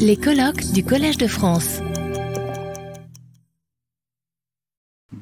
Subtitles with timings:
[0.00, 1.80] Les colloques du Collège de France.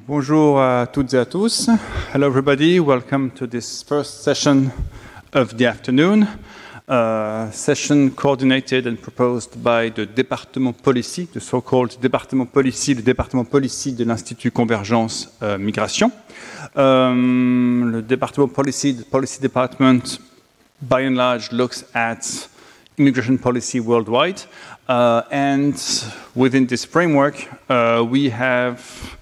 [0.07, 1.69] Bonjour à toutes et à tous.
[2.11, 2.79] Hello, everybody.
[2.79, 4.71] Welcome to this first session
[5.33, 6.27] of the afternoon.
[6.87, 13.45] Uh, session coordinated and proposed by the Département Policy, the so-called Département Policy, le département
[13.45, 16.11] Policy de l'Institut Convergence uh, Migration.
[16.75, 20.19] Um, le département Policy, the Policy Department,
[20.81, 22.49] by and large, looks at
[22.97, 24.41] immigration policy worldwide.
[24.87, 25.75] Uh, and
[26.35, 27.35] within this framework,
[27.69, 29.17] uh, we have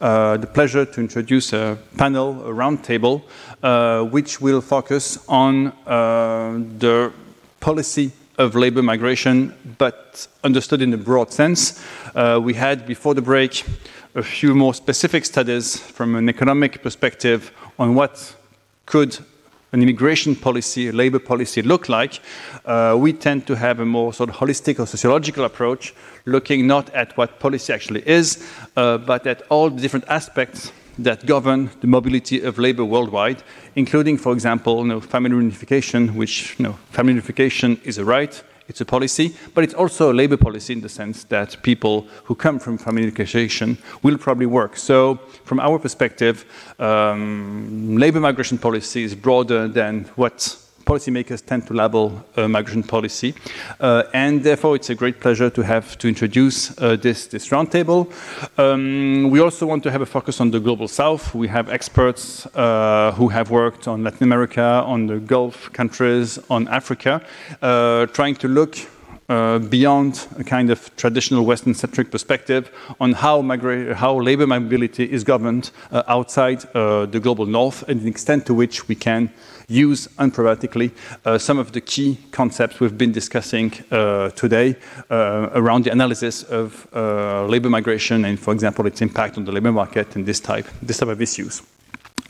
[0.00, 3.22] uh, the pleasure to introduce a panel, a roundtable,
[3.62, 7.12] uh, which will focus on uh, the
[7.60, 11.82] policy of labor migration, but understood in a broad sense.
[12.14, 13.64] Uh, we had before the break
[14.14, 18.34] a few more specific studies from an economic perspective on what
[18.86, 19.18] could
[19.74, 22.20] an immigration policy, a labor policy look like,
[22.64, 25.92] uh, we tend to have a more sort of holistic or sociological approach,
[26.26, 31.26] looking not at what policy actually is, uh, but at all the different aspects that
[31.26, 33.42] govern the mobility of labor worldwide,
[33.74, 38.44] including, for example, you know, family reunification, which you know, family reunification is a right,
[38.68, 42.34] it's a policy, but it's also a labor policy in the sense that people who
[42.34, 43.12] come from family
[44.02, 44.76] will probably work.
[44.76, 46.44] So, from our perspective,
[46.78, 53.34] um, labor migration policy is broader than what policymakers tend to label uh, migration policy.
[53.80, 58.06] Uh, and therefore, it's a great pleasure to have to introduce uh, this, this roundtable.
[58.58, 61.34] Um, we also want to have a focus on the global south.
[61.34, 66.68] We have experts uh, who have worked on Latin America, on the Gulf countries, on
[66.68, 67.22] Africa,
[67.62, 68.76] uh, trying to look
[69.28, 73.42] uh, beyond a kind of traditional Western-centric perspective on how,
[73.94, 78.54] how labor mobility is governed uh, outside uh, the global north and the extent to
[78.54, 79.30] which we can
[79.66, 80.90] use unproblematically
[81.24, 84.76] uh, some of the key concepts we've been discussing uh, today
[85.10, 86.86] uh, around the analysis of
[87.48, 90.98] labor migration and, for example, its impact on the labor market and this type, this
[90.98, 91.62] type of issues.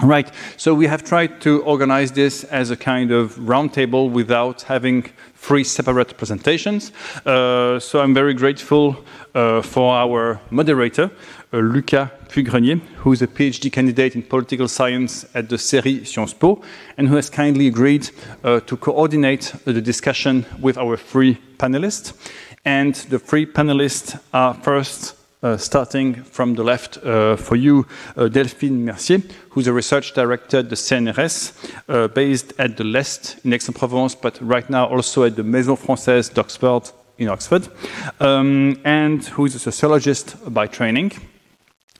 [0.01, 5.05] Right, so we have tried to organize this as a kind of roundtable without having
[5.47, 6.91] three separate presentations.
[7.27, 8.97] Uh, so I'm very grateful
[9.35, 11.11] uh, for our moderator,
[11.53, 16.35] uh, Lucas Puygrenier, who is a PhD candidate in political science at the CERI Sciences
[16.35, 16.63] Po,
[16.97, 18.09] and who has kindly agreed
[18.43, 22.15] to coordinate the discussion with our three panelists.
[22.65, 25.15] And the three panelists are first
[25.59, 30.71] starting from the left uh, for you, uh, Delphine Mercier, who's a research director at
[30.71, 31.53] the CNRS,
[31.89, 36.33] uh, based at the LEST in Aix-en-Provence, but right now also at the Maison Française
[36.33, 37.69] d'Oxford in Oxford,
[38.21, 41.13] um, and who is a sociologist by training.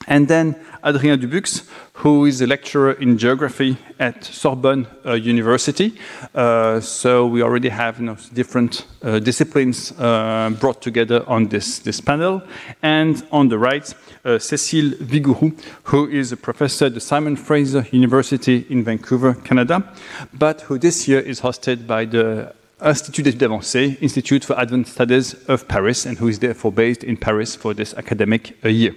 [0.07, 5.99] And then Hadrien Dubucs, who is a lecturer in geography at Sorbonne uh, University.
[6.35, 11.79] Uh, so we already have you know, different uh, disciplines uh, brought together on this,
[11.79, 12.43] this panel.
[12.83, 13.89] And on the right,
[14.25, 19.91] uh, Cécile Vigouroux, who is a professor at the Simon Fraser University in Vancouver, Canada,
[20.35, 22.55] but who this year is hosted by the
[22.85, 27.17] Institut d'études avancées, Institute for Advanced Studies of Paris, and who is therefore based in
[27.17, 28.95] Paris for this academic uh, year.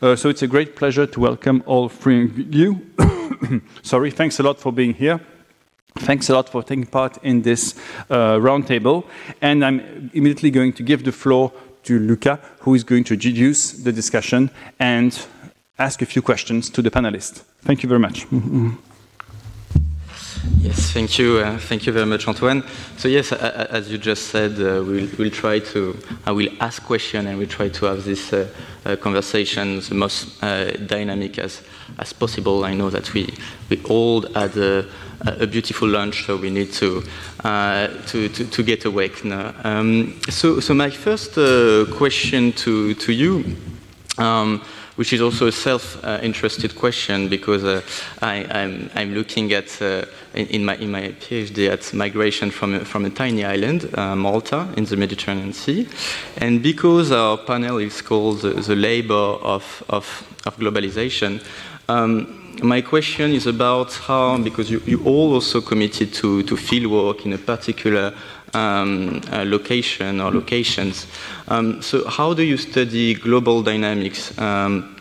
[0.00, 2.80] Uh, so it's a great pleasure to welcome all three of you.
[3.82, 5.20] Sorry, thanks a lot for being here.
[5.98, 7.74] Thanks a lot for taking part in this
[8.08, 9.04] uh, roundtable.
[9.42, 11.52] And I'm immediately going to give the floor
[11.84, 15.26] to Lucas, who is going to introduce the discussion and
[15.78, 17.42] ask a few questions to the panelists.
[17.60, 18.26] Thank you very much.
[20.60, 21.38] Yes, thank you.
[21.38, 22.62] Uh, thank you very much, Antoine.
[22.96, 26.82] So yes, uh, as you just said, uh, we'll, we'll, try to, I will ask
[26.82, 28.48] questions and we'll try to have this uh,
[28.84, 31.62] uh, conversation the most uh, dynamic as,
[31.98, 32.64] as possible.
[32.64, 33.32] I know that we,
[33.70, 34.86] we all had a,
[35.20, 37.02] a beautiful lunch, so we need to,
[37.42, 39.54] to, to, to, get awake now.
[39.64, 41.34] Um, so, so my first
[41.96, 43.56] question to, to you,
[44.18, 44.62] um,
[44.96, 47.80] which is also a self-interested question because uh,
[48.22, 53.04] I, am looking at uh, in, in, my in my PhD at migration from from
[53.04, 55.88] a tiny island, uh, Malta, in the Mediterranean Sea,
[56.38, 61.42] and because our panel is called the, the labor of of, of globalization.
[61.88, 66.90] Um, my question is about how, because you, you all also committed to, to field
[66.90, 68.14] work in a particular
[68.56, 71.06] um, uh, location or locations.
[71.48, 74.36] Um, so, how do you study global dynamics?
[74.38, 74.96] Um,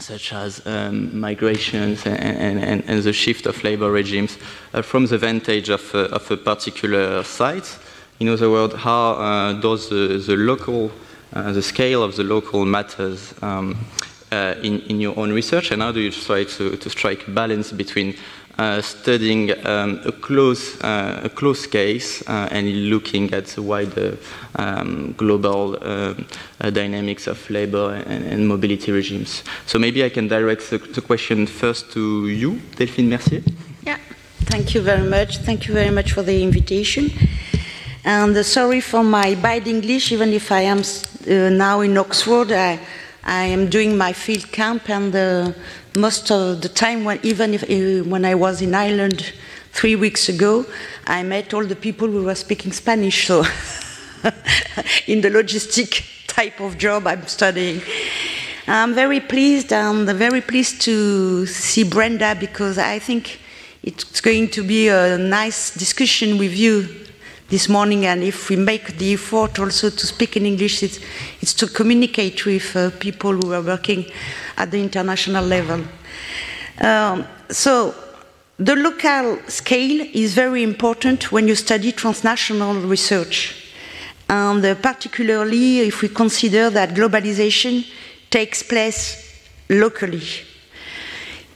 [0.00, 4.38] such as um, migrations and, and, and, the shift of labor regimes
[4.72, 7.78] uh, from the vantage of, of, a particular site.
[8.20, 10.92] In other words, how uh, does the, the local,
[11.32, 13.76] uh, the scale of the local matters um,
[14.30, 17.72] uh, in, in, your own research, and how do you try to, to strike balance
[17.72, 18.14] between
[18.80, 24.16] studying um, a close uh, a close case uh, and looking at the wider
[24.56, 26.14] um, global uh,
[26.70, 29.44] dynamics of labor and, and, mobility regimes.
[29.66, 33.42] So maybe I can direct the, the question first to you, Delphine Mercier.
[33.86, 33.98] Yeah,
[34.46, 35.38] thank you very much.
[35.38, 37.10] Thank you very much for the invitation.
[38.04, 42.52] And uh, sorry for my bad English, even if I am uh, now in Oxford.
[42.52, 42.80] I,
[43.24, 45.52] I am doing my field camp, and uh,
[45.98, 49.32] most of the time, when, even if, uh, when I was in Ireland
[49.72, 50.64] three weeks ago,
[51.06, 53.26] I met all the people who were speaking Spanish.
[53.26, 53.40] So,
[55.06, 57.82] in the logistic type of job I'm studying.
[58.66, 59.72] I'm very pleased.
[59.72, 63.40] I'm very pleased to see Brenda because I think
[63.82, 67.07] it's going to be a nice discussion with you
[67.48, 71.00] this morning, and if we make the effort also to speak in English, it's,
[71.40, 74.04] it's to communicate with uh, people who are working
[74.56, 75.82] at the international level.
[76.80, 77.94] Um, so,
[78.58, 83.72] the local scale is very important when you study transnational research,
[84.28, 87.86] and uh, particularly if we consider that globalization
[88.30, 89.40] takes place
[89.70, 90.47] locally.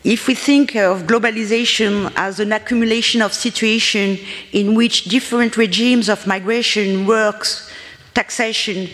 [0.04, 4.19] If we think of globalization as an accumulation of situations
[4.50, 7.70] in which different regimes of migration, works,
[8.12, 8.88] taxation,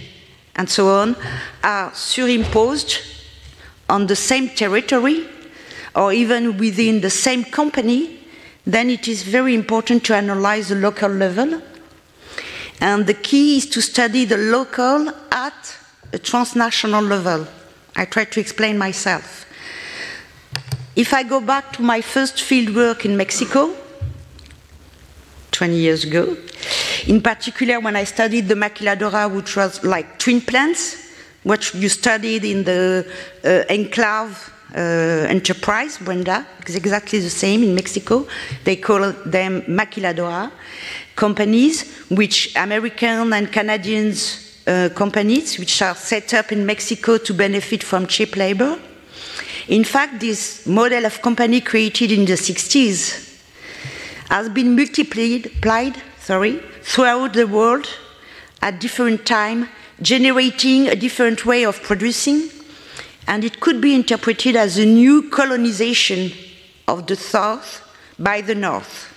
[0.55, 1.16] and so on
[1.64, 3.00] are surimposed
[3.88, 5.26] on the same territory
[5.96, 8.20] or even within the same company,
[8.66, 11.62] then it is very important to analyze the local level.
[12.82, 15.76] And the key is to study the local at
[16.12, 17.49] a transnational level.
[17.96, 19.46] I try to explain myself.
[20.98, 23.72] If I go back to my first field work in Mexico,
[25.52, 26.36] 20 years ago,
[27.06, 30.96] in particular when I studied the maquiladora, which was like twin plants,
[31.44, 33.06] what you studied in the
[33.44, 34.78] uh, enclave uh,
[35.30, 38.26] enterprise, Brenda, it's exactly the same in Mexico.
[38.64, 40.50] They call them maquiladora
[41.14, 47.84] companies, which American and Canadians uh, companies, which are set up in Mexico to benefit
[47.84, 48.80] from cheap labor.
[49.68, 53.40] In fact, this model of company created in the 60s
[54.28, 57.88] has been multiplied sorry, throughout the world
[58.60, 59.66] at different times,
[60.02, 62.50] generating a different way of producing,
[63.26, 66.30] and it could be interpreted as a new colonization
[66.86, 67.82] of the South
[68.18, 69.10] by the North,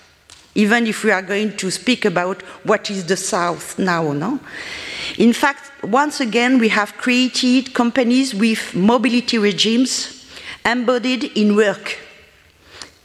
[0.54, 4.40] even if we are going to speak about what is the South now, no?
[5.18, 10.21] In fact, once again, we have created companies with mobility regimes
[10.64, 11.98] embodied in work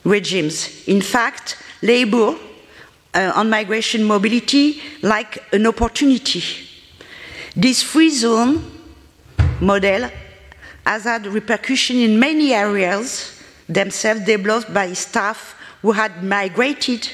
[0.03, 0.87] regimes.
[0.87, 2.35] In fact, labor
[3.13, 6.43] uh, on migration mobility like an opportunity.
[7.55, 8.63] This free zone
[9.59, 10.09] model
[10.85, 17.09] has had repercussion in many areas themselves developed by staff who had migrated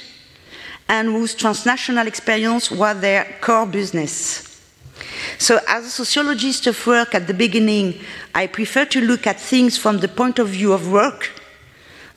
[0.87, 4.52] and whose transnational experience was their core business.
[5.37, 7.99] So, as a sociologist of work at the beginning,
[8.33, 11.31] I prefer to look at things from the point of view of work,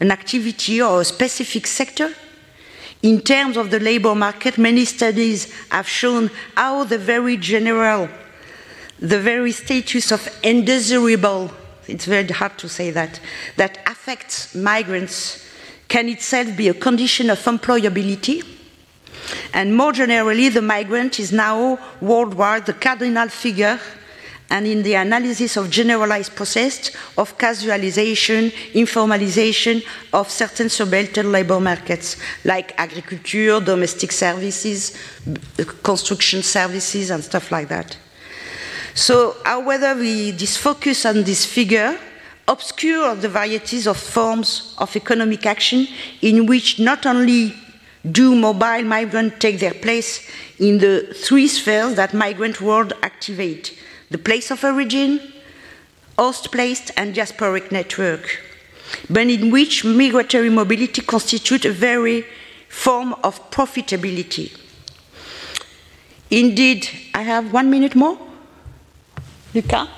[0.01, 2.15] an activity or a specific sector.
[3.03, 8.09] In terms of the labor market, many studies have shown how the very general,
[8.99, 11.51] the very status of undesirable,
[11.87, 13.21] it's very hard to say that,
[13.57, 15.47] that affects migrants
[15.89, 18.56] can itself be a condition of employability
[19.53, 23.81] and more generally, the migrant is now worldwide the cardinal figure
[24.49, 32.17] and in the analysis of generalized process of casualization, informalization of certain subaltern labor markets
[32.45, 34.97] like agriculture, domestic services,
[35.83, 37.97] construction services, and stuff like that.
[38.95, 41.99] So, whether we this focus on this figure
[42.49, 45.89] obscure the varieties of forms of economic action
[46.23, 47.53] in which not only
[48.11, 53.79] do mobile migrants take their place in the three spheres that migrant world activate
[54.11, 55.21] the place of origin,
[56.19, 58.41] host place, and diasporic network,
[59.11, 62.25] but in which migratory mobility constitutes a very
[62.69, 64.57] form of profitability.
[66.31, 68.19] Indeed, I have one minute more.
[69.55, 69.89] Lucas?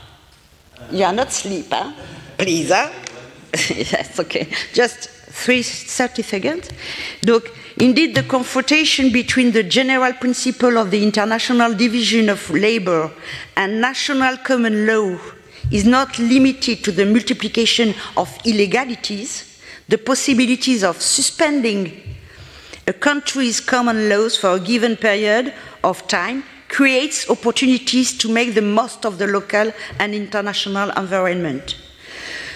[0.90, 1.92] You are not asleep, huh?
[2.38, 2.90] Please, huh?
[3.52, 4.48] yes, okay.
[4.72, 6.70] Just three, 30 seconds.
[7.24, 13.11] Look, Indeed, the confrontation between the general principle of the international division of labor
[13.56, 15.16] and national common law
[15.70, 22.02] is not limited to the multiplication of illegalities, the possibilities of suspending
[22.88, 25.54] a country's common laws for a given period
[25.85, 31.76] of time creates opportunities to make the most of the local and international environment.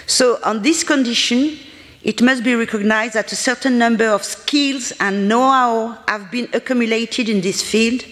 [0.06, 1.58] So, on this condition,
[2.04, 7.28] it must be recognized that a certain number of skills and know-how have been accumulated
[7.28, 8.04] in this field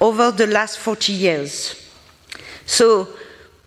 [0.00, 1.80] over the last 40 years.
[2.64, 3.08] So,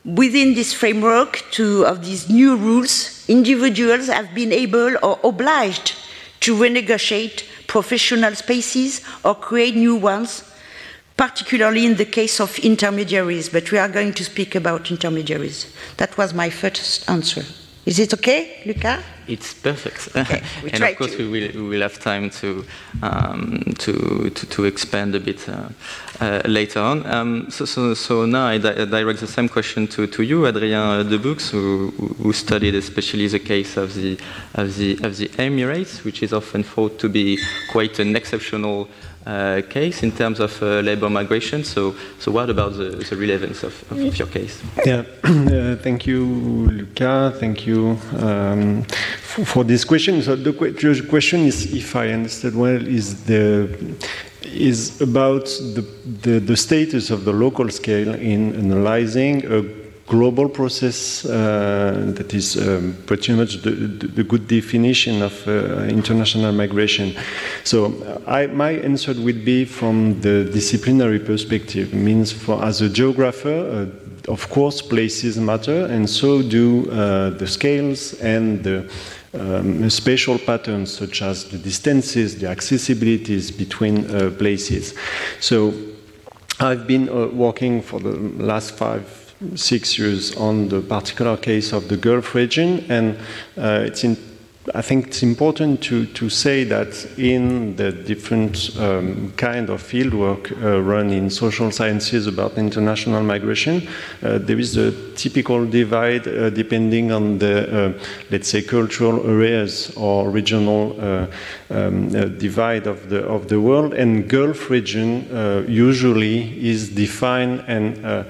[0.03, 5.93] within this framework to, of these new rules, individuals have been able or obliged
[6.39, 10.43] to renegotiate professional spaces or create new ones,
[11.17, 15.71] particularly in the case of intermediaries, but we are going to speak about intermediaries.
[15.97, 17.43] That was my first answer.
[17.87, 19.01] Is it okay, Lucas?
[19.29, 20.09] It's perfect.
[20.13, 21.31] Okay, and of course, to.
[21.31, 22.65] we will, we will have time to,
[23.01, 25.69] um, to, to, to expand a bit uh,
[26.19, 27.05] uh, later on.
[27.05, 30.41] Um, so, so, so now I, di- I direct the same question to, to you,
[30.41, 31.91] Hadrien Dubucs, who,
[32.21, 34.19] who studied especially the case of the,
[34.55, 37.39] of, the, of the Emirates, which is often thought to be
[37.71, 38.89] quite an exceptional
[39.27, 41.63] uh, case in terms of uh, labor migration.
[41.63, 44.63] So, so what about the, the relevance of, of, of your case?
[44.85, 47.37] Yeah, uh, thank you, Lucas.
[47.39, 48.83] Thank you um,
[49.21, 50.21] for, for this question.
[50.21, 53.95] So the, que- question is, if I understood well, is the
[54.43, 55.85] is about the,
[56.21, 59.61] the, the status of the local scale in analyzing a
[60.07, 66.53] global process uh, that is um, pretty much the, the, good definition of uh, international
[66.53, 67.13] migration.
[67.65, 72.89] So uh, I, my answer would be from the disciplinary perspective, means for as a
[72.89, 78.89] geographer, uh, of course places matter and so do uh, the scales and the
[79.33, 84.93] um, spatial patterns such as the distances, the accessibilities between uh, places.
[85.41, 85.73] So
[86.59, 91.97] I've been working for the last five, six years on the particular case of the
[91.97, 93.17] Gulf region, and
[93.57, 94.17] uh, it's in,
[94.75, 100.51] I think it's important to, to say that in the different um, kind of fieldwork
[100.51, 103.87] uh, run in social sciences about international migration,
[104.23, 109.93] uh, there is a typical divide uh, depending on the, uh, let's say, cultural areas
[109.95, 111.27] or regional uh,
[111.69, 113.93] um, divide of the, of the world.
[113.93, 115.27] And Gulf region
[115.69, 118.25] usually is defined and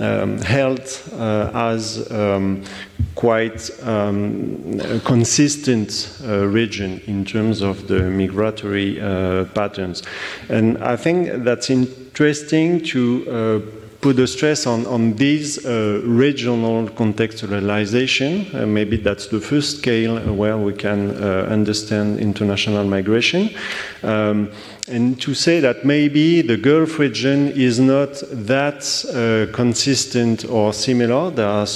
[0.00, 0.80] um, held
[1.14, 2.64] uh, as um,
[3.14, 10.02] quite um, a consistent uh, region in terms of the migratory uh, patterns.
[10.48, 18.54] And I think that's interesting to put a stress on, on this uh, regional contextualization.
[18.54, 23.50] Uh, maybe that's the first scale where we can uh, understand international migration.
[24.02, 24.50] Um,
[24.86, 31.30] and to say that maybe the Gulf region is not that uh, consistent or similar.
[31.30, 31.66] There are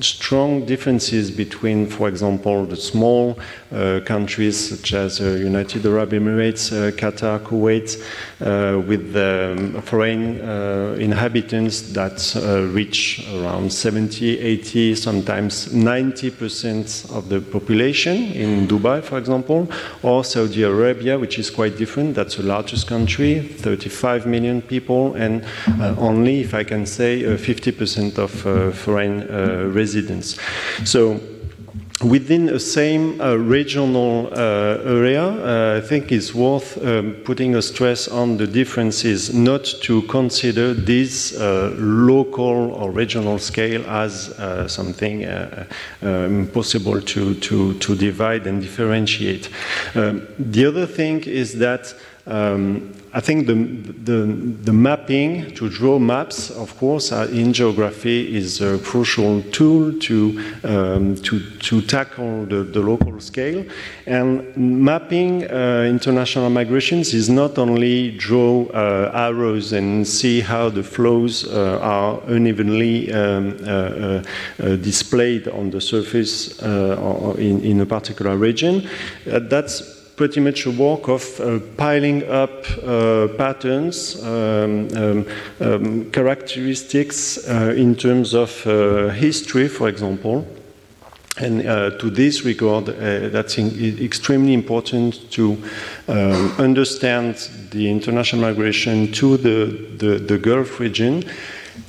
[0.00, 3.38] strong differences between, for example, the small
[3.72, 7.96] uh, countries such as uh, United Arab Emirates, uh, Qatar, Kuwait,
[8.40, 17.28] uh, with um, foreign uh, inhabitants that uh, reach around 70, 80, sometimes 90% of
[17.28, 19.68] the population in Dubai, for example,
[20.02, 22.14] or Saudi Arabia, which is quite different.
[22.14, 25.44] That's the largest country, 35 million people, and
[25.98, 29.22] only, if I can say, 50% of foreign
[29.78, 30.36] residents.
[30.84, 31.20] So
[32.00, 37.62] within the same uh, regional uh, area, uh, I think it's worth um, putting a
[37.62, 44.68] stress on the differences, not to consider this uh, local or regional scale as uh,
[44.68, 45.66] something uh,
[46.02, 49.50] impossible to, to, to divide and differentiate.
[49.94, 51.94] Um, the other thing is that
[52.26, 54.26] um, I think the, the,
[54.64, 60.54] the, mapping, to draw maps, of course, uh, in geography is a crucial tool to,
[60.64, 63.64] um, to, to tackle the, the, local scale.
[64.06, 70.82] And mapping uh, international migrations is not only draw uh, arrows and see how the
[70.82, 74.22] flows uh, are unevenly um, uh,
[74.62, 78.86] uh, displayed on the surface in, in a particular region.
[79.24, 82.50] that's pretty much a work of uh, piling up
[82.82, 85.26] uh, patterns, um, um,
[85.60, 88.50] um, characteristics uh, in terms of
[89.14, 90.46] history, for example.
[91.40, 95.56] And uh, to this regard, uh, that's in, extremely important to
[96.08, 97.36] um, understand
[97.70, 99.66] the international migration to the,
[99.98, 101.24] the, the Gulf region,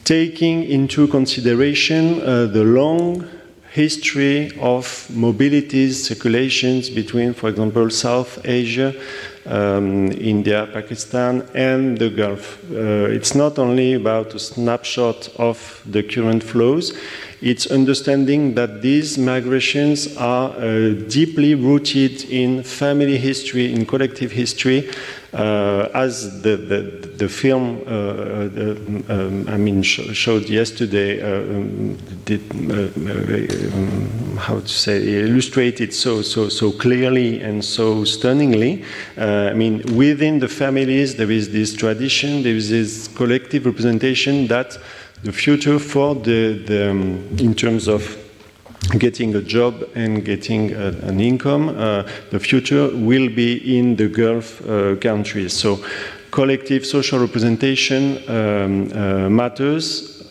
[0.04, 3.28] taking into consideration uh, the long
[3.72, 8.94] history of mobilities, circulations between, for example, South Asia,
[9.46, 12.60] um, India, Pakistan, and the Gulf.
[12.72, 16.98] Uh, it's not only about a snapshot of the current flows,
[17.42, 24.90] it's understanding that these migrations are uh, deeply rooted in family history, in collective history,
[25.34, 31.96] uh, as the, the, the film, uh, uh, um, I mean, sh showed yesterday, um,
[32.26, 38.84] did, um, how to say, illustrated so, so, so clearly and so stunningly.
[39.18, 44.78] I mean, within the families, there is this tradition, there is this collective representation that
[45.24, 48.18] the future for the, the um, in terms of
[48.98, 54.08] getting a job and getting a, an income, uh, the future will be in the
[54.08, 55.54] Gulf uh, countries.
[55.54, 55.84] So
[56.32, 60.24] collective social representation um, uh, matters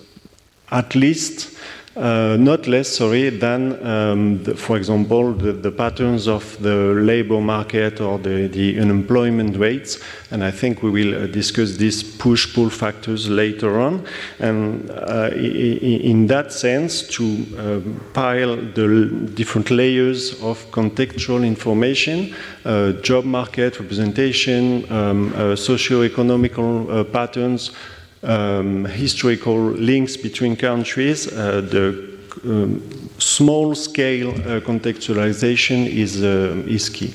[0.71, 1.59] at least
[1.99, 7.41] uh, not less, sorry, than, um, the, for example, the, the, patterns of the labor
[7.41, 9.99] market or the, the, unemployment rates.
[10.31, 14.05] And I think we will uh, discuss these push-pull factors later on.
[14.39, 17.25] And uh, in that sense, to
[17.59, 26.91] um, pile the different layers of contextual information, uh, job market representation, um, uh, socio-economical
[26.91, 27.73] uh, patterns,
[28.23, 36.89] um, historical links between countries, uh, the um, small scale uh, contextualization is, uh, is
[36.89, 37.15] key.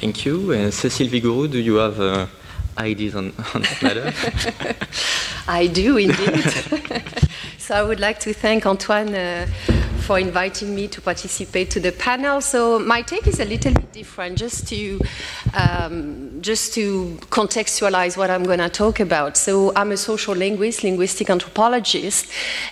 [0.00, 0.52] Thank you.
[0.52, 2.26] And Cécile Vigouroux, do you have uh,
[2.78, 4.12] ideas on, on that matter?
[5.48, 6.42] I do indeed.
[7.58, 9.46] so I would like to thank Antoine uh,
[10.00, 12.40] for inviting me to participate to the panel.
[12.40, 15.00] So my take is a little bit different, just to
[15.54, 19.36] um, just to contextualize what I'm going to talk about.
[19.36, 22.30] So I'm a social linguist, linguistic anthropologist,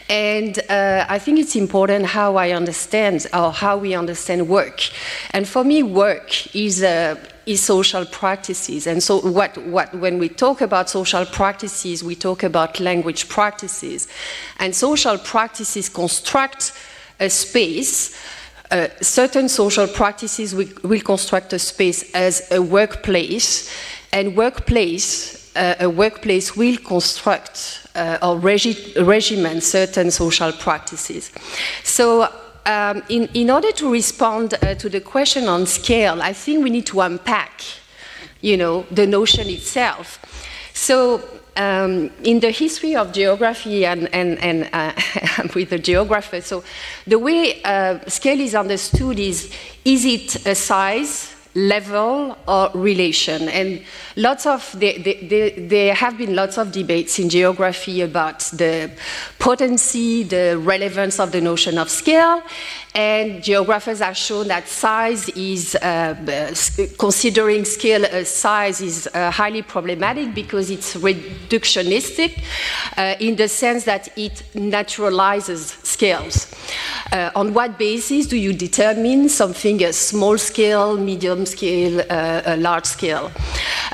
[0.09, 4.83] and uh, I think it's important how I understand or how we understand work.
[5.31, 7.19] And for me, work is a
[7.49, 8.87] is social practices.
[8.87, 14.07] And so what, what, when we talk about social practices, we talk about language practices.
[14.59, 16.73] And social practices construct
[17.21, 18.17] a space,
[18.71, 23.71] uh, certain social practices will, will, construct a space as a workplace,
[24.13, 31.33] and workplace, uh, a workplace will construct uh, or regi regiment certain social practices.
[31.83, 32.29] So
[32.67, 36.71] um, in, in, order to respond uh, to the question on scale, I think we
[36.71, 37.63] need to unpack,
[38.43, 40.21] you know, the notion itself.
[40.75, 41.23] So
[41.59, 44.93] um, in the history of geography and, and, and uh,
[45.55, 46.63] with the geographer, so
[47.07, 49.53] the way uh, scale is understood is,
[49.85, 53.49] is it a size, level or relation.
[53.49, 53.83] And
[54.17, 58.91] lots of, there have been lots of debates in geography about the
[59.39, 62.43] potency, the relevance of the notion of scale.
[62.95, 66.17] And geographers have shown that size is, uh,
[66.99, 72.43] considering scale as size is uh, highly problematic because it's reductionistic
[72.97, 76.53] uh, in the sense that it naturalizes scales.
[77.13, 82.85] Uh, on what basis do you determine something as small scale, medium scale, uh, large
[82.85, 83.31] scale?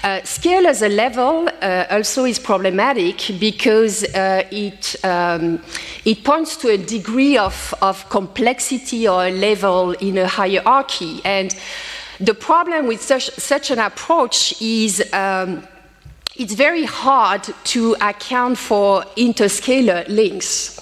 [0.03, 5.63] Uh, scale as a level uh, also is problematic because uh, it, um,
[6.05, 11.21] it points to a degree of, of complexity or a level in a hierarchy.
[11.25, 11.57] And
[12.21, 15.67] the problem with such, such an approach is um,
[16.37, 20.81] it's very hard to account for interscalar links.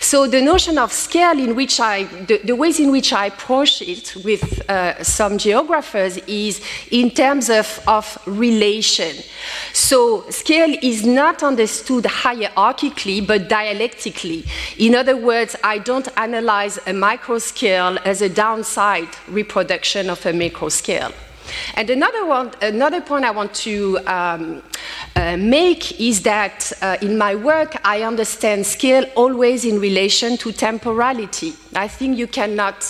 [0.00, 3.82] So the notion of scale in which I, the, the ways in which I approach
[3.82, 9.16] it with uh, some geographers is in terms of, of relation.
[9.74, 14.44] So scale is not understood hierarchically, but dialectically.
[14.78, 20.70] In other words, I don't analyze a microscale as a downside reproduction of a macro
[20.70, 21.12] scale.
[21.74, 24.62] And another, one, another point I want to um,
[25.16, 30.52] uh, make is that uh, in my work, I understand scale always in relation to
[30.52, 31.54] temporality.
[31.74, 32.84] I think you cannot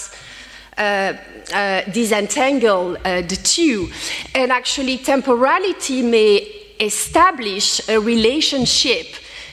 [0.77, 1.13] uh,
[1.53, 3.91] uh disentangle uh, the two.
[4.35, 6.37] And actually, temporality may
[6.81, 9.07] establish a relationship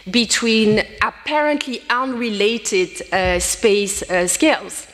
[0.10, 4.88] between apparently unrelated uh, space scales.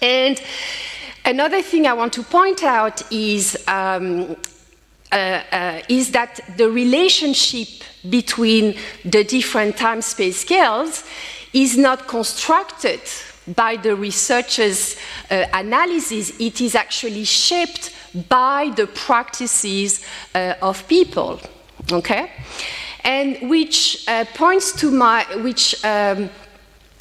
[0.00, 0.40] And
[1.26, 4.36] Another thing I want to point out is, um,
[5.10, 7.68] uh, uh, is that the relationship
[8.10, 11.04] between the different time-space scales
[11.54, 13.00] is not constructed
[13.56, 14.96] by the researcher's
[15.30, 17.94] uh, analysis, it is actually shaped
[18.28, 21.40] by the practices uh, of people,
[21.90, 22.30] okay?
[23.02, 26.28] And which uh, points to my, which um,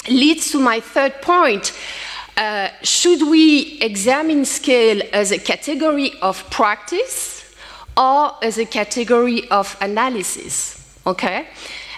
[0.07, 1.73] leads to my third point,
[2.37, 7.55] uh, should we examine scale as a category of practice
[7.95, 10.79] or as a category of analysis?
[11.05, 11.47] Okay?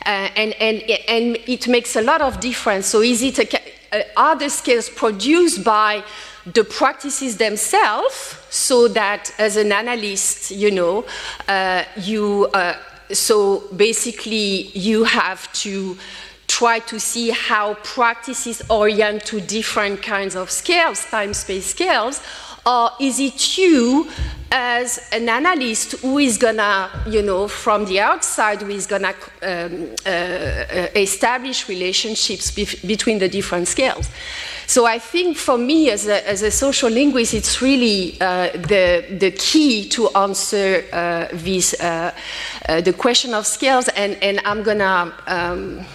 [0.05, 2.85] Uh, and, and, and it makes a lot of difference.
[2.85, 3.59] So is it a,
[3.91, 6.03] uh, are the scales produced by
[6.45, 11.05] the practices themselves so that as an analyst, you know,
[11.47, 12.75] uh, you, uh,
[13.11, 15.97] so basically you have to
[16.47, 22.21] try to see how practices orient to different kinds of scales, time-space scales,
[22.65, 24.09] or is it you
[24.51, 29.89] as an analyst who is gonna, you know, from the outside, who is gonna um,
[30.05, 34.09] uh, establish relationships between the different scales?
[34.67, 39.05] So I think for me, as a, as a social linguist, it's really uh, the,
[39.19, 42.11] the key to answer uh, this, uh,
[42.67, 45.13] uh, the question of scales, and, and I'm gonna.
[45.27, 45.85] Um,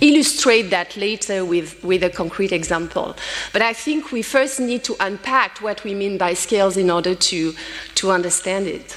[0.00, 3.16] illustrate that later with, with a concrete example.
[3.52, 7.14] But I think we first need to unpack what we mean by scales in order
[7.14, 7.54] to,
[7.96, 8.96] to understand it.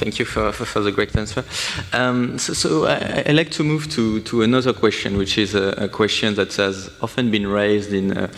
[0.00, 1.44] Thank you for, for, for the great answer.
[1.92, 5.74] Um, so, so I, would like to move to, to another question, which is a,
[5.76, 8.32] a question that has often been raised in uh,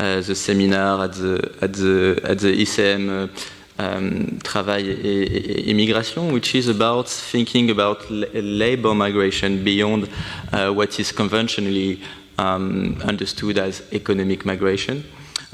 [0.00, 2.52] uh, the seminar at the, at the, at the
[3.08, 3.28] uh,
[3.78, 4.84] um, travail
[5.66, 10.08] en migration, which is about thinking about labor migration beyond
[10.52, 11.98] uh, what is conventionally
[12.38, 15.04] um, understood as economic migration.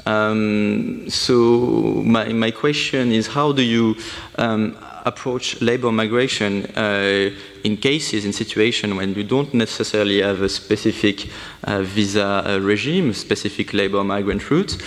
[0.05, 3.95] Um, so my, my question is how do you
[4.37, 4.75] um,
[5.05, 7.29] approach labor migration uh,
[7.63, 11.29] in cases, in situations when you don't necessarily have a specific
[11.63, 14.77] uh, visa uh, regime, specific labor migrant route,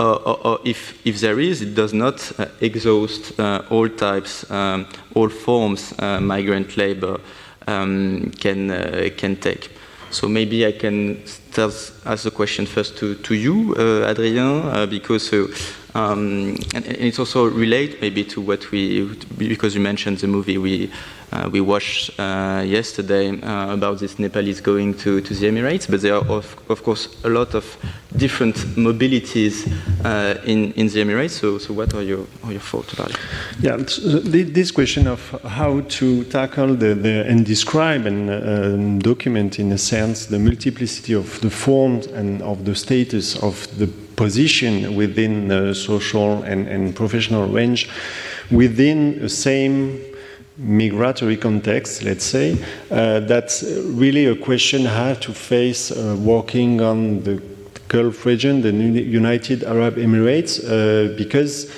[0.00, 3.38] or, or, if, if there is, it does not exhaust
[3.70, 7.20] all types, um, all forms migrant labor
[7.66, 9.70] um, can, can take.
[10.10, 11.72] So maybe I can start
[12.06, 15.28] ask the question first to, to you, Hadrien, because
[15.94, 19.04] um, and, and, it's also relate maybe to what we,
[19.38, 20.90] because you mentioned the movie we
[21.34, 26.00] uh, we watched uh, yesterday uh, about this Nepalese going to, to the Emirates, but
[26.00, 27.76] there are of, of course a lot of
[28.16, 29.66] different mobilities
[30.04, 31.30] uh, in, in the Emirates.
[31.30, 33.18] So, so what are your, are your thoughts about it?
[33.58, 39.72] Yeah, this question of how to tackle the, the and describe and uh, document in
[39.72, 45.48] a sense the multiplicity of the forms and of the status of the position within
[45.48, 47.88] the social and, and professional range
[48.50, 50.00] within the same
[50.56, 52.56] migratory context, let's say,
[52.90, 57.42] uh, that's really a question have to face uh, working on the
[57.88, 61.70] Gulf region, the United Arab Emirates, uh, because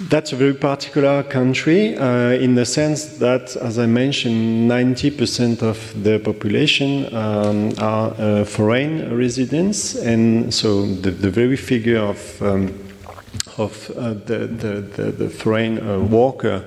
[0.00, 6.04] that's a very particular country uh, in the sense that, as I mentioned, 90% of
[6.04, 12.84] the population um, are uh, foreign residents, and so the, the very figure of um,
[13.58, 16.64] of uh, the, the, the, the, foreign uh, worker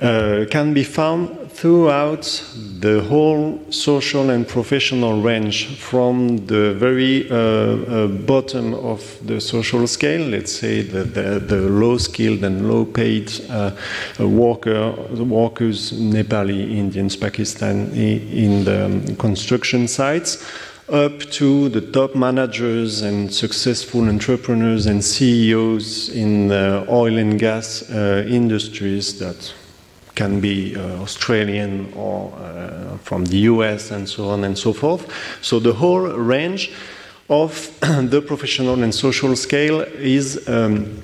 [0.00, 2.44] uh, can be found throughout
[2.80, 9.86] the whole social and professional range from the very uh, uh, bottom of the social
[9.86, 13.70] scale, let's say the, the, the low skilled and low paid uh,
[14.18, 14.92] worker,
[15.24, 20.44] workers, Nepali, Indians, Pakistani in the construction sites
[20.90, 27.90] up to the top managers and successful entrepreneurs and CEOs in the oil and gas
[27.90, 29.52] uh, industries that
[30.16, 35.06] can be uh, Australian or uh, from the US and so on and so forth.
[35.42, 36.72] So the whole range
[37.28, 41.00] of the professional and social scale is um,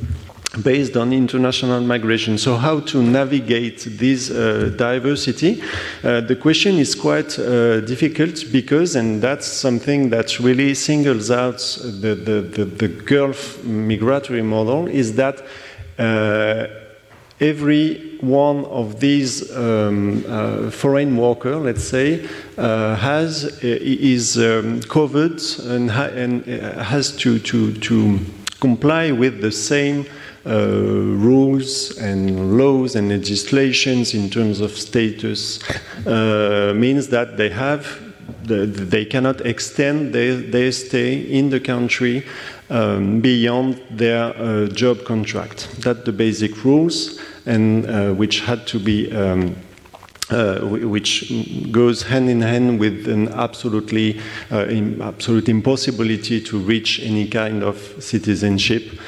[0.63, 2.37] based on international migration.
[2.37, 5.63] So, how to navigate this uh, diversity?
[6.05, 11.59] Uh, the question is quite uh, difficult because, and that's something that really singles out
[11.83, 15.43] the, the, the, the Gulf migratory model, is that
[15.99, 16.67] uh,
[17.41, 24.81] every one of these um, uh, foreign worker, let's say, uh, has uh, is um,
[24.83, 28.19] covered and, ha and uh, has to, to, to
[28.61, 30.07] comply with the same
[30.47, 35.61] uh, rules and laws and legislations in terms of status
[36.07, 38.01] uh, means that they have
[38.45, 42.27] the, they cannot extend their, their stay in the country
[42.71, 45.69] um, beyond their uh, job contract.
[45.81, 49.57] That's the basic rules and uh, which had to be um,
[50.31, 51.31] uh, which
[51.71, 54.19] goes hand in hand with an absolutely
[54.51, 54.67] uh,
[55.03, 58.99] absolute impossibility to reach any kind of citizenship.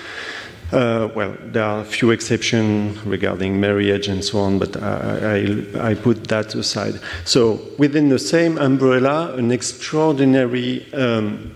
[0.72, 5.90] Uh, well, there are a few exceptions regarding marriage and so on, but I, I,
[5.90, 7.00] I, put that aside.
[7.24, 11.54] So, within the same umbrella, an extraordinary um,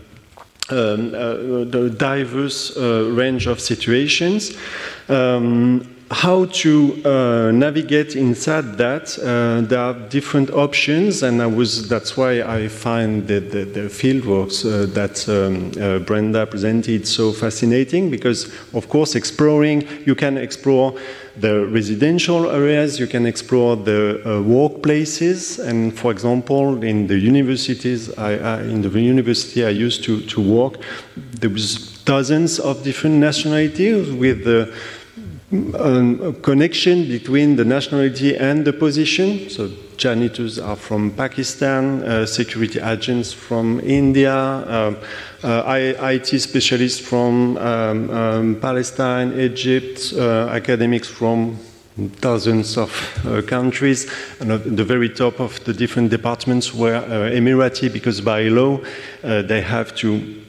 [0.70, 4.56] um, uh, diverse uh, range of situations.
[5.08, 9.18] Um, how to uh, navigate inside that.
[9.18, 13.84] Uh, there are different options, and I was that's why I find the, the, the
[13.84, 20.98] uh, that um, uh, Brenda presented so fascinating because, of course, exploring you can explore
[21.36, 28.16] the residential areas, you can explore the uh, workplaces, and for example, in the universities,
[28.18, 30.80] I, I, in the university I used to, to work,
[31.16, 34.74] there was dozens of different nationalities with the
[35.50, 39.48] a connection between the nationality and the position.
[39.48, 44.96] So janitors are from Pakistan, uh, security agents from India, um,
[45.42, 51.58] uh, IT specialists from um, um, Palestine, Egypt, uh, academics from
[52.20, 52.92] dozens of
[53.26, 58.20] uh, countries, and at the very top of the different departments were uh, Emirati because
[58.20, 58.80] by law
[59.24, 60.44] uh, they have to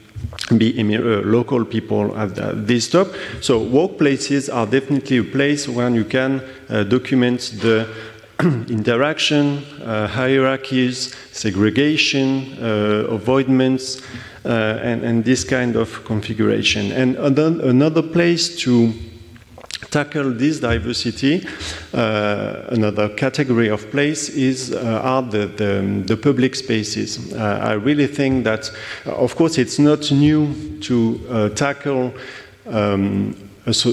[0.58, 2.34] be uh, local people at
[2.66, 3.08] this top.
[3.40, 7.88] So workplaces are definitely a place where you can uh, document the
[8.68, 13.06] interaction, uh, hierarchies, segregation, uh,
[14.44, 16.90] uh, and, and, this kind of configuration.
[16.92, 18.94] And another place to
[19.90, 21.46] tackle this diversity,
[21.92, 27.32] uh, another category of place is uh, are the, the, the, public spaces.
[27.32, 28.70] Uh, I really think that,
[29.06, 32.14] uh, of course, it's not new to uh, tackle.
[32.66, 33.92] Um, so,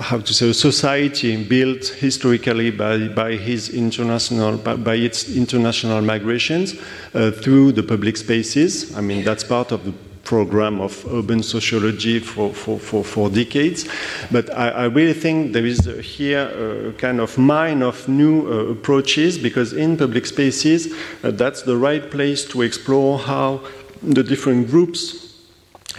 [0.00, 6.02] how to say a society built historically by, by his international by, by its international
[6.02, 6.74] migrations
[7.14, 8.94] uh, through the public spaces.
[8.96, 9.94] I mean that's part of the
[10.30, 13.88] program of urban sociology for, for, for, for decades.
[14.30, 15.80] But I, I, really think there is
[16.18, 16.44] here
[16.88, 21.76] a kind of mine of new uh, approaches because in public spaces, uh, that's the
[21.76, 23.60] right place to explore how
[24.04, 25.30] the different groups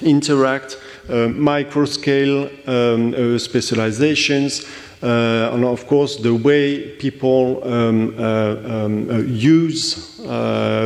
[0.02, 0.78] interact,
[1.10, 4.65] uh, micro scale um, uh, specializations.
[5.02, 10.12] Uh, and of course, the way people um, uh, um, uh, use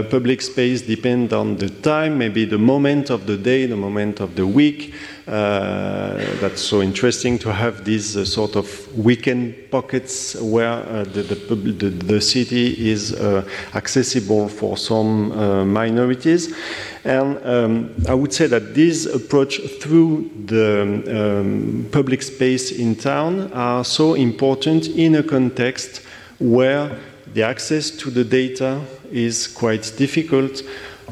[0.09, 4.35] public space depend on the time, maybe the moment of the day, the moment of
[4.35, 4.93] the week.
[5.27, 11.23] Uh, that's so interesting to have these uh, sort of weekend pockets where uh, the,
[11.23, 13.19] the, the, the, city is
[13.73, 16.55] accessible for some minorities.
[17.03, 23.51] And um, I would say that this approach through the um, public space in town
[23.53, 26.03] are so important in a context
[26.37, 26.99] where
[27.33, 28.79] the access to the data
[29.11, 30.61] is quite difficult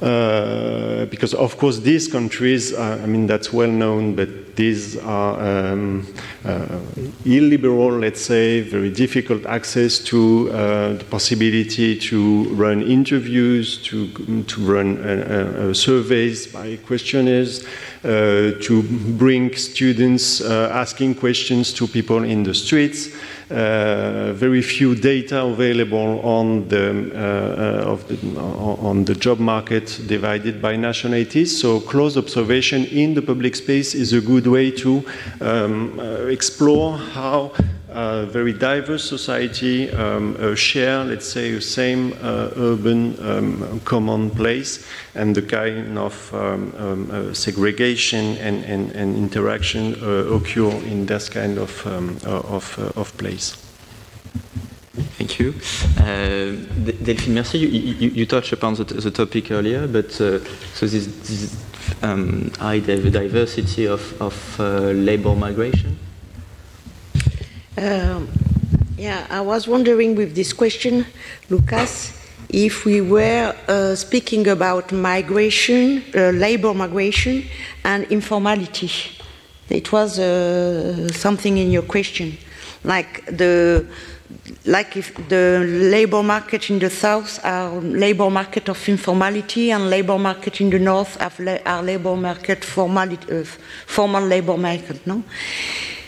[0.04, 6.06] because of course these countries, uh, I mean that's well known, but these are um,
[6.46, 6.80] uh,
[7.26, 14.62] illiberal, let's say, very difficult access to uh, the possibility to run interviews, to, to
[14.62, 17.66] run uh, uh, surveys by questionnaires,
[18.04, 18.84] to
[19.18, 23.10] bring students asking questions to people in the streets.
[23.54, 30.60] Uh, very few data available on the, uh, uh, the, on the job market divided
[30.60, 31.62] by nationalities.
[31.62, 35.03] So close observation in the public space is a good way to
[35.41, 37.51] um, explore how
[37.93, 44.29] a very diverse society um, uh, share, let's say, the same uh, urban um, common
[44.32, 50.71] place and the kind of um, um uh, segregation and, and, and interaction uh, occur
[50.86, 53.58] in this kind of, um, uh, of, uh, of place.
[54.93, 55.56] Thank you.
[55.97, 56.56] Uh,
[57.03, 57.60] Delphine Mercier.
[57.60, 60.39] You, you, you, touched upon the, the topic earlier, but uh,
[60.75, 61.65] so this, this
[62.03, 65.97] um, high diversity of, of uh, labor migration
[67.77, 68.29] um,
[68.97, 71.06] yeah, I was wondering with this question,
[71.49, 72.13] Lucas,
[72.49, 77.45] if we were uh, speaking about migration, uh, labor migration,
[77.84, 78.91] and informality.
[79.69, 82.38] It was uh, something in your question,
[82.84, 83.88] like the
[84.65, 85.60] like if the
[85.91, 90.80] labor market in the south are labor market of informality and labor market in the
[90.80, 91.17] north
[91.65, 93.43] are labor market formality, uh,
[93.86, 95.23] formal labor market, no?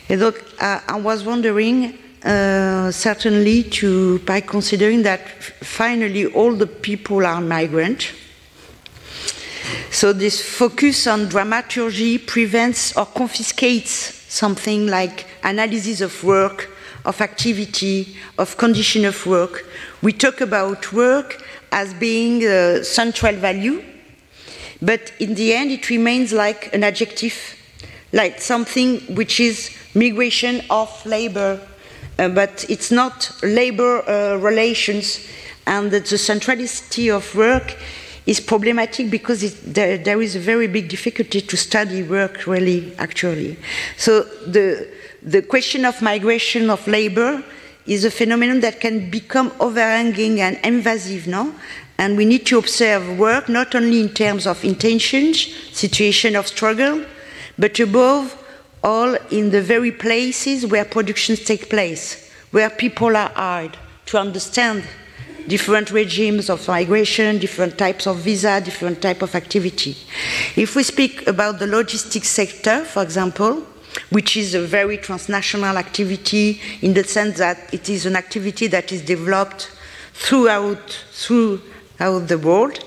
[0.09, 5.27] look, I, I was wondering, uh, certainly, to by considering that
[5.61, 8.13] finally all the people are migrant.
[9.91, 16.69] So this focus on dramaturgy prevents or confiscates something like analysis of work,
[17.05, 19.65] of activity, of condition of work.
[20.01, 23.83] We talk about work as being a central value,
[24.81, 27.55] but in the end it remains like an adjective,
[28.11, 31.59] like something which is migration of labor,
[32.17, 35.27] uh, but it's not labor uh, relations,
[35.67, 37.75] and the centrality of work
[38.25, 42.93] is problematic because it, there, there is a very big difficulty to study work really
[42.97, 43.57] actually.
[43.97, 44.87] So the
[45.25, 47.43] the question of migration of labor
[47.85, 51.53] is a phenomenon that can become overhanging and invasive, now,
[51.97, 57.05] And we need to observe work not only in terms of intentions, situation of struggle,
[57.57, 58.41] but above
[58.83, 64.83] all in the very places where productions take place, where people are hired, to understand
[65.47, 69.95] different regimes of migration, different types of visa, different type of activity.
[70.55, 73.65] If we speak about the logistics sector, for example,
[74.09, 78.91] which is a very transnational activity in the sense that it is an activity that
[78.91, 79.71] is developed
[80.13, 82.79] throughout, throughout the world.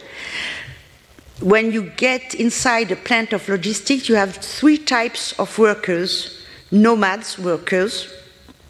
[1.40, 6.38] When you get inside a plant of logistics, you have three types of workers
[6.70, 8.12] nomads workers,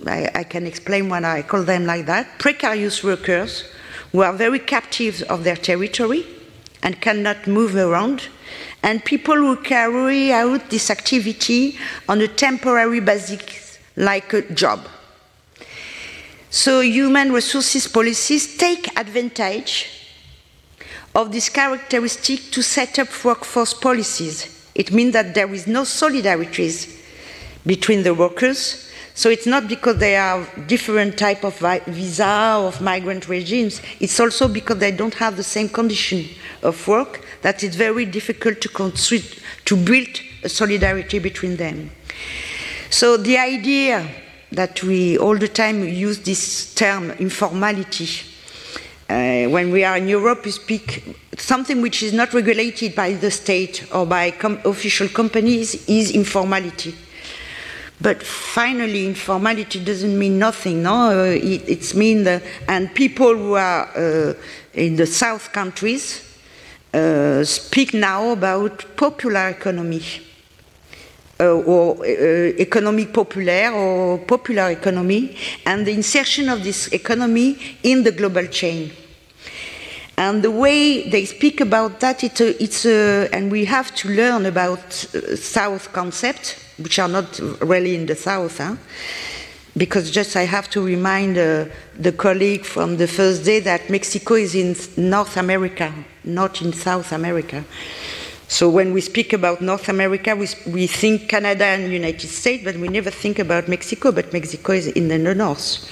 [0.07, 3.65] I, I can explain why I call them like that, precarious workers
[4.13, 6.25] who are very captive of their territory
[6.83, 8.29] and cannot move around
[8.83, 14.81] and people who carry out this activity on a temporary basis, like a job.
[16.51, 19.89] So human resources policies take advantage
[21.15, 24.71] of this characteristic to set up workforce policies.
[24.75, 26.71] It means that there is no solidarity
[27.67, 28.91] between the workers.
[29.15, 33.83] So it's not because they are different type of visa or of migrant regimes.
[33.99, 36.29] It's also because they don't have the same condition
[36.63, 40.09] of work that it's very difficult to, construct, to build
[40.43, 41.91] a solidarity between them.
[42.91, 44.09] So the idea
[44.53, 48.09] that we all the time use this term informality.
[49.09, 53.31] Uh, when we are in Europe, we speak something which is not regulated by the
[53.31, 56.95] state or by com official companies is informality.
[58.01, 60.83] But finally, informality doesn't mean nothing.
[60.83, 64.35] No, uh, it, it's mean the, and people who are uh,
[64.75, 66.28] in the south countries
[66.95, 70.03] uh, speak now about popular economy.
[71.41, 72.05] Uh, or uh,
[72.59, 78.91] economic populaire or popular economy and the insertion of this economy in the global chain.
[80.17, 85.07] And the way they speak about that, it's it's and we have to learn about
[85.15, 88.59] uh, South concept, which are not really in the South.
[88.59, 88.75] Huh?
[89.79, 91.67] Because just I have to remind uh,
[91.99, 97.13] the colleague from the first day that Mexico is in North America, not in South
[97.13, 97.65] America.
[98.49, 102.77] So when we speak about North America, we, we think Canada and United States, but
[102.77, 105.89] we never think about Mexico, but Mexico is in the north.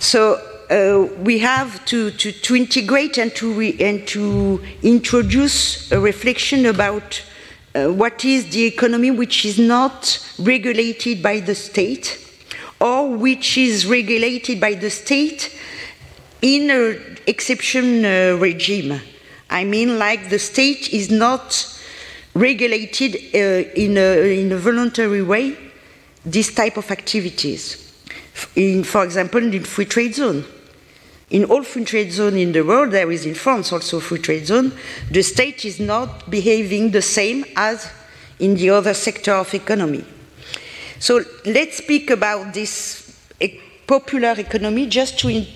[0.00, 6.00] So uh, we have to, to, to integrate and to, re, and to introduce a
[6.00, 7.22] reflection about
[7.74, 12.23] uh, what is the economy which is not regulated by the state
[12.84, 15.50] or which is regulated by the state
[16.42, 19.00] in an exception uh, regime.
[19.48, 21.80] I mean, like the state is not
[22.34, 25.56] regulated uh, in, a, in, a, voluntary way
[26.26, 27.80] this type of activities.
[28.54, 30.44] In, for example, in free trade zone.
[31.30, 34.46] In all free trade zone in the world, there is in France also free trade
[34.46, 34.72] zone,
[35.10, 37.90] the state is not behaving the same as
[38.38, 40.04] in the other sector of economy.
[40.98, 43.04] So let's speak about this
[43.86, 45.46] popular economy just to in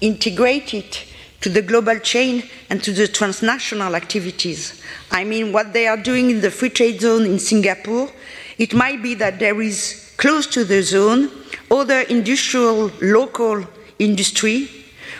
[0.00, 1.04] integrate it
[1.40, 4.82] to the global chain and to the transnational activities.
[5.10, 8.10] I mean, what they are doing in the free trade zone in Singapore,
[8.58, 11.30] it might be that there is close to the zone
[11.70, 13.66] other industrial local
[13.98, 14.68] industry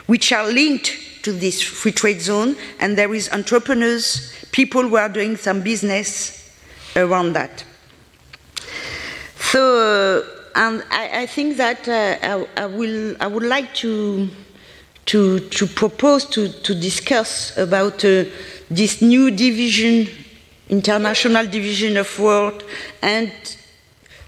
[0.07, 5.09] which are linked to this free trade zone and there is entrepreneurs, people who are
[5.09, 6.51] doing some business
[6.97, 7.65] around that.
[9.53, 14.29] So, and I, I, think that uh, I, I, will, I would like to,
[15.07, 18.25] to, to propose to, to discuss about uh,
[18.71, 20.09] this new division,
[20.71, 22.65] international division of work,
[23.03, 23.31] and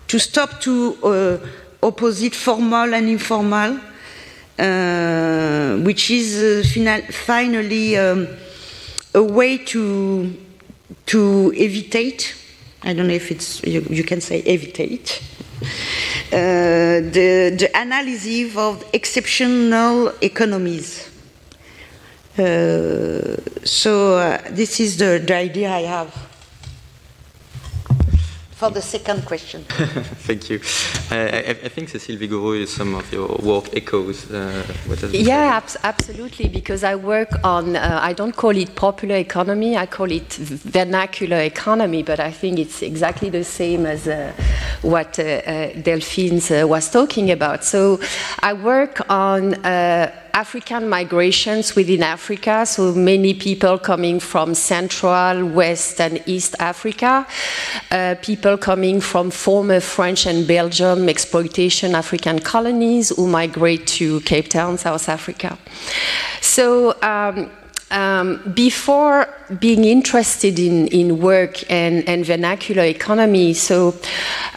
[0.08, 1.38] to stop to uh,
[1.82, 3.80] opposite formal and informal,
[4.58, 8.28] uh, which is uh, final, finally um,
[9.14, 10.32] a way to,
[11.06, 12.34] to evitate
[12.86, 15.20] I don't know if it's, you, you can say evitate.
[16.32, 21.10] Uh, the, the analysis of exceptional economies.
[22.38, 26.25] Uh, so uh, this is the, the idea I have
[28.56, 29.62] for the second question.
[30.26, 30.58] Thank you.
[31.10, 35.26] Uh, I, I, think Cécile Vigouroux, some of your work echoes uh, what has been
[35.26, 39.84] Yeah, ab absolutely, because I work on, uh, I don't call it popular economy, I
[39.84, 44.32] call it vernacular economy, but I think it's exactly the same as uh,
[44.80, 47.62] what uh, uh, Delphine was talking about.
[47.62, 48.00] So
[48.40, 49.54] I work on
[50.36, 57.26] African migrations within Africa, so many people coming from Central, West, and East Africa,
[57.90, 58.16] uh,
[58.46, 64.78] people coming from former French and Belgium exploitation African colonies who migrate to Cape Town,
[64.78, 65.58] South Africa.
[66.40, 67.50] So um,
[67.90, 69.28] um, before
[69.60, 73.94] being interested in, in work and, and vernacular economy, so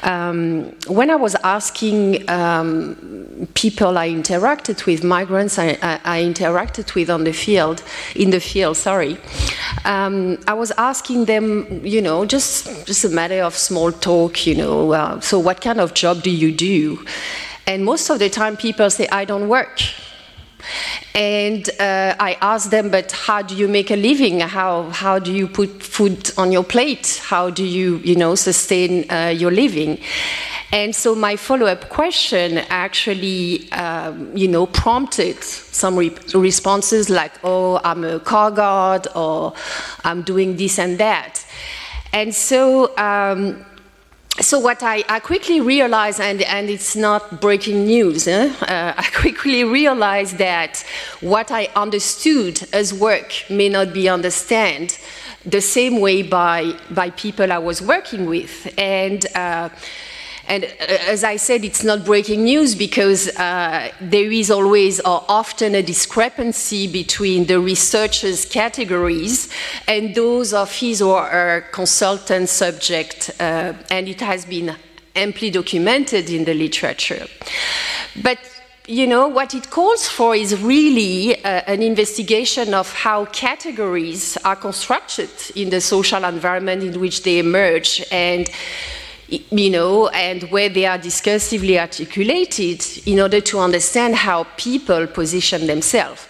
[0.02, 6.96] um, when I was asking um, people I interacted with, migrants I, I, I, interacted
[6.96, 7.84] with on the field,
[8.16, 9.18] in the field, sorry,
[9.86, 14.56] um, I was asking them, you know, just, just a matter of small talk, you
[14.56, 17.06] know, uh, so what kind of job do you do?
[17.68, 19.80] And most of the time people say, I don't work.
[21.16, 24.40] And uh, I asked them, but how do you make a living?
[24.40, 27.22] How, how do you put food on your plate?
[27.24, 30.00] How do you, you know, sustain uh, your living?
[30.72, 37.82] And so my follow-up question actually, um, you know, prompted some re responses like, "Oh,
[37.84, 39.54] I'm a car guard," or
[40.04, 41.44] "I'm doing this and that."
[42.14, 43.66] And so um,
[44.42, 48.54] so what I, I, quickly realized, and, and, it's not breaking news, eh?
[48.62, 50.84] uh, I quickly realized that
[51.22, 54.94] what I understood as work may not be understood
[55.46, 58.74] the same way by, by people I was working with.
[58.78, 59.70] And uh,
[60.50, 65.24] and uh, as I said, it's not breaking news because uh, there is always or
[65.30, 69.50] often a discrepancy between the researcher's categories
[69.88, 74.76] and those of his or her consultant subject, uh, and it has been
[75.16, 77.28] amply documented in the literature.
[78.24, 78.40] But
[78.88, 84.56] you know, what it calls for is really uh, an investigation of how categories are
[84.56, 88.04] constructed in the social environment in which they emerge.
[88.12, 88.50] And
[89.52, 95.68] you know, and where they are discursively articulated in order to understand how people position
[95.68, 96.28] themselves.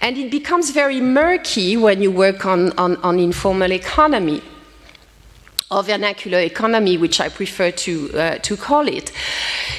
[0.00, 4.42] And it becomes very murky when you work on, on, on informal economy
[5.70, 9.10] or vernacular economy, which I prefer to, uh, to call it.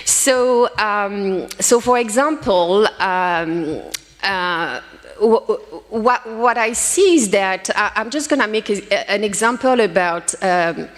[0.05, 3.81] So, um, so for example, um,
[4.23, 4.81] uh,
[5.19, 9.23] what, what I see is that uh, I, am just going to make a, an
[9.23, 10.89] example about um,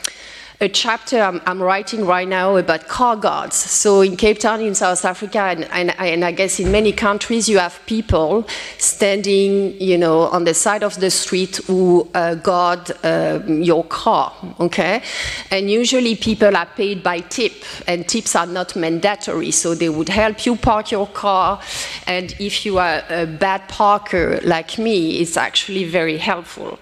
[0.61, 3.55] a chapter I'm, I'm, writing right now about car guards.
[3.55, 7.47] So in Cape Town, in South Africa, and, and, and, I guess in many countries,
[7.47, 8.45] you have people
[8.77, 14.33] standing, you know, on the side of the street who uh, guard uh, your car,
[14.59, 15.01] okay?
[15.49, 17.53] And usually people are paid by tip,
[17.87, 21.61] and tips are not mandatory, so they would help you park your car.
[22.05, 26.79] And if you are a bad parker like me, it's actually very helpful.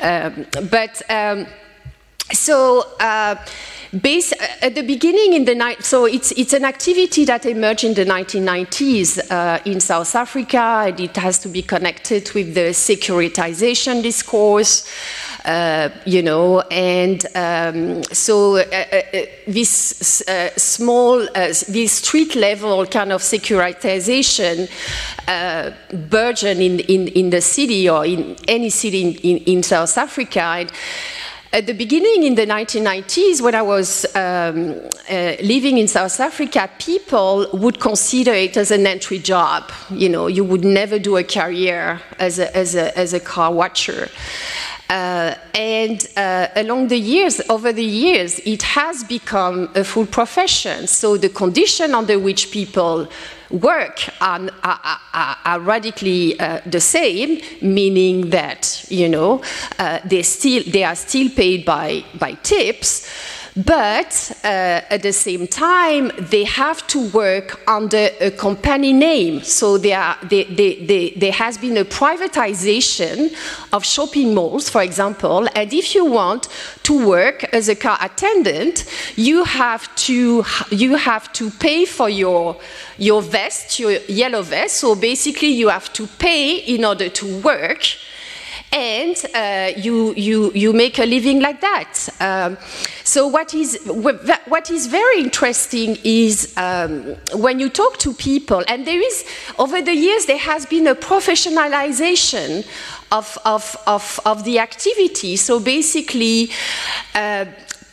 [0.00, 1.46] Um, but um,
[2.32, 3.36] so uh,
[4.00, 7.94] base, at the beginning in the night, so it's, it's an activity that emerged in
[7.94, 14.02] the 1990s uh, in South Africa, and it has to be connected with the securitization
[14.02, 14.88] discourse.
[15.44, 21.24] Uh, you know, and um, so uh, uh, uh this uh, small,
[21.68, 24.68] this street level kind of securitization
[26.10, 30.40] burgeon in, in, in the city or in any city in, in, in South Africa.
[30.40, 30.72] And,
[31.56, 34.74] at the beginning in the 1990s, when I was um,
[35.08, 39.72] uh, living in South Africa, people would consider it as an entry job.
[39.88, 43.54] You know, you would never do a career as a, as a, as a car
[43.54, 44.10] watcher.
[44.90, 50.86] Uh, and uh, along the years, over the years, it has become a full profession.
[50.86, 53.08] So the condition under which people
[53.50, 59.42] work are, are, are, are radically uh, the same, meaning that you know
[59.78, 63.08] uh, they still they are still paid by by tips.
[63.56, 69.42] But uh, at the same time, they have to work under a company name.
[69.42, 73.34] So there, they, they, they, there has been a privatization
[73.72, 75.48] of shopping malls, for example.
[75.54, 76.48] And if you want
[76.82, 78.84] to work as a car attendant,
[79.16, 82.60] you have to, you have to pay for your,
[82.98, 84.76] your vest, your yellow vest.
[84.76, 87.86] So basically, you have to pay in order to work
[88.72, 92.08] and uh, you, you, you make a living like that.
[92.20, 92.58] Um,
[93.04, 98.86] so what is, what is very interesting is um, when you talk to people, and
[98.86, 99.24] there is,
[99.58, 102.66] over the years, there has been a professionalization
[103.12, 105.36] of, of, of, of the activity.
[105.36, 106.50] So basically,
[107.14, 107.46] uh,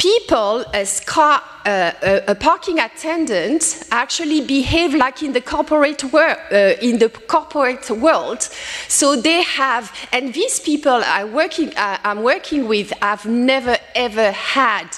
[0.03, 6.73] people as car, uh, a, parking attendant actually behave like in the corporate world, uh,
[6.81, 8.41] in the corporate world.
[8.89, 14.31] So they have, and these people I working, uh, I'm working with have never ever
[14.33, 14.89] had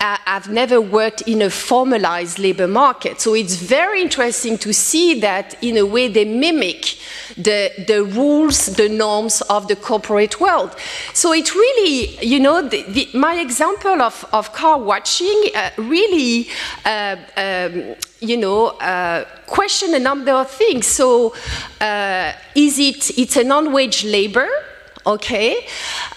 [0.00, 3.20] have never worked in a formalized labor market.
[3.20, 6.96] So it's very interesting to see that in a way they mimic
[7.36, 10.76] the, the rules, the norms of the corporate world.
[11.14, 16.48] So it really, you know, the, the, my example of, of car watching uh, really,
[16.84, 20.86] uh, um, you know, uh, question a number of things.
[20.86, 21.34] So
[21.80, 24.48] uh, is it, it's a non-wage labor,
[25.06, 25.66] okay?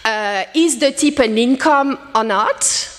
[0.06, 2.91] Uh, is the tip an income or not?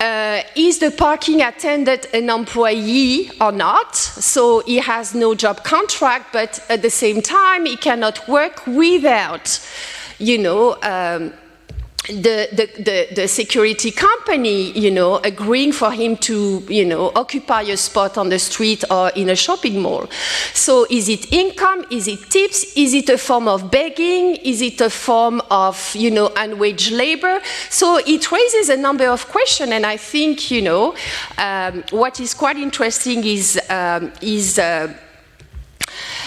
[0.00, 3.94] Uh, is the parking attendant an employee or not?
[3.94, 9.60] So he has no job contract, but at the same time, he cannot work without,
[10.18, 11.34] you know, um,
[12.06, 17.62] the, the, the, the, security company, you know, agreeing for him to, you know, occupy
[17.62, 20.08] a spot on the street or in a shopping mall.
[20.54, 21.84] So is it income?
[21.90, 22.76] Is it tips?
[22.76, 24.36] Is it a form of begging?
[24.36, 27.40] Is it a form of, you know, unwaged labor?
[27.68, 30.94] So it raises a number of questions, and I think, you know,
[31.36, 34.92] um, what is quite interesting is, um, is uh,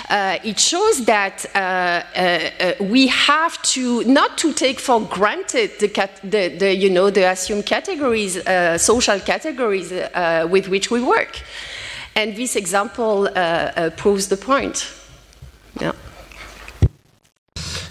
[0.09, 5.87] it shows that uh, uh, uh, we have to not to take for granted the,
[6.23, 11.41] the, the you know the assumed categories, uh, social categories uh, with which we work,
[12.15, 13.29] and this example
[13.97, 14.91] proves the point.
[15.79, 15.93] Yeah.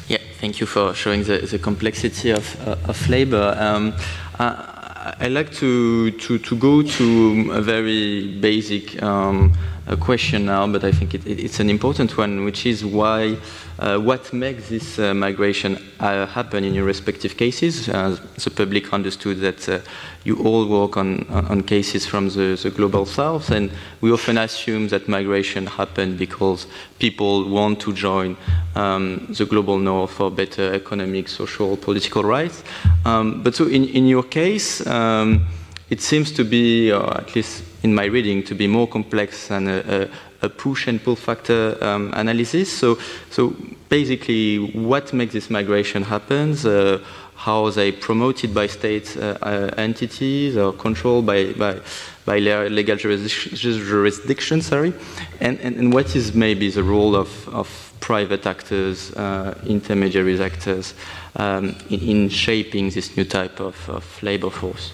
[0.08, 3.56] Yeah, thank you for showing the, the complexity of, of labor.
[3.58, 3.94] Um,
[4.38, 9.52] I like to, to, to go to a very basic um,
[9.86, 13.36] a question now, but I think it, it, it's an important one, which is why,
[13.78, 17.88] uh, what makes this uh, migration uh, happen in your respective cases?
[17.88, 19.80] Uh, the public understood that uh,
[20.24, 24.86] you all work on, on cases from the, the, global south, and we often assume
[24.88, 26.66] that migration happened because
[27.00, 28.36] people want to join
[28.76, 32.62] um, the global north for better economic, social, political rights.
[33.04, 35.46] Um, but so in, in your case, um,
[35.90, 39.68] it seems to be, or at least in my reading to be more complex than
[39.68, 40.08] a,
[40.42, 42.72] a, a push and pull factor um, analysis.
[42.72, 42.98] So,
[43.30, 43.56] so
[43.88, 46.52] basically, what makes this migration happen?
[46.66, 46.98] Uh,
[47.42, 51.76] how they promoted by state uh, uh, entities or controlled by, by,
[52.24, 54.94] by legal jurisdiction, jurisdiction sorry,
[55.40, 60.94] and, and, and, what is maybe the role of, of private actors, uh, intermediaries actors,
[61.34, 64.92] um, in, in, shaping this new type of, of labor force.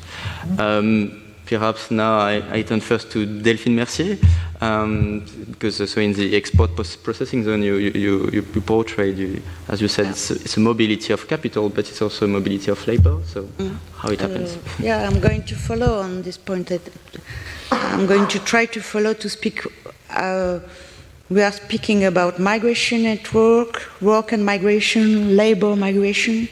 [0.59, 4.19] Um, perhaps now I, I, turn first to Delphine Mercier,
[4.61, 9.43] um, because uh, so in the export processing zone you, you, you, you portrayed, you,
[9.69, 12.87] as you said, it's, it's, a mobility of capital, but it's also a mobility of
[12.87, 13.19] labor.
[13.25, 13.77] So mm.
[13.97, 14.57] how it happens?
[14.57, 16.67] Uh, yeah, I'm going to follow on this point.
[16.69, 16.83] That
[17.71, 19.65] I'm going to try to follow to speak.
[20.11, 20.61] Uh,
[21.31, 26.49] we are speaking about migration network, work and migration, labor migration.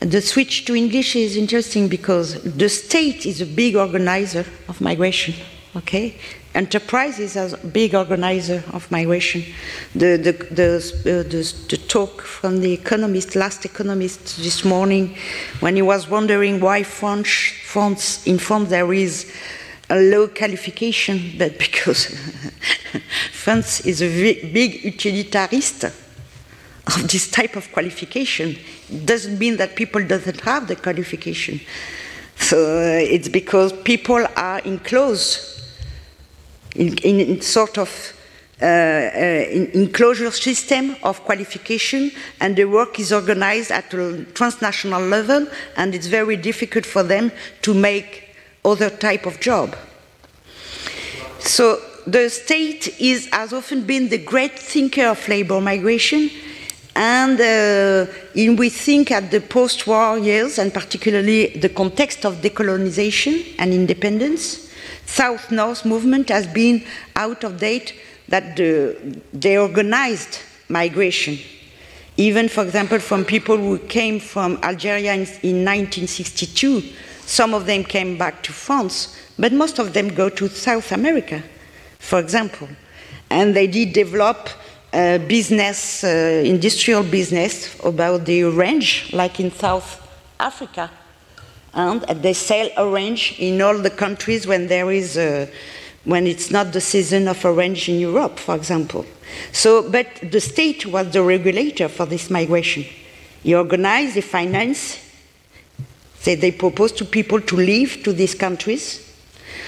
[0.00, 5.34] The switch to English is interesting because the state is a big organizer of migration,
[5.74, 6.16] okay?
[6.54, 9.42] Enterprises are a big organizer of migration.
[9.94, 15.16] The, the, the, uh, the, the talk from the economist, last economist this morning,
[15.60, 19.32] when he was wondering why France, France in France there is
[19.88, 22.06] a low qualification, but because
[23.32, 24.08] France is a
[24.52, 26.05] big utilitarist
[26.86, 28.56] of this type of qualification
[29.04, 31.60] doesn't mean that people doesn't have the qualification.
[32.36, 35.62] So uh, it's because people are enclosed
[36.76, 38.12] in, in, in sort of
[38.60, 39.08] uh, uh,
[39.74, 42.10] enclosure system of qualification,
[42.40, 47.30] and the work is organized at a transnational level, and it's very difficult for them
[47.62, 48.34] to make
[48.64, 49.76] other type of job.
[51.40, 56.30] So the state is, has often been the great thinker of labor migration,
[56.96, 63.54] and uh, we think at the post war years, and particularly the context of decolonization
[63.58, 64.72] and independence,
[65.04, 66.82] South North movement has been
[67.14, 67.92] out of date
[68.28, 70.38] that the, they organized
[70.70, 71.38] migration.
[72.16, 76.82] Even, for example, from people who came from Algeria in, in 1962,
[77.26, 81.42] some of them came back to France, but most of them go to South America,
[81.98, 82.68] for example.
[83.28, 84.48] And they did develop
[84.92, 90.00] business, uh, industrial business about the orange, like in South
[90.38, 90.90] Africa.
[91.74, 95.50] And they sell orange in all the countries when there is a,
[96.04, 99.04] when it's not the season of orange in Europe, for example.
[99.52, 102.84] So, but the state was the regulator for this migration.
[103.42, 105.00] He organized, he financed,
[106.24, 109.02] they, they propose to people to leave to these countries.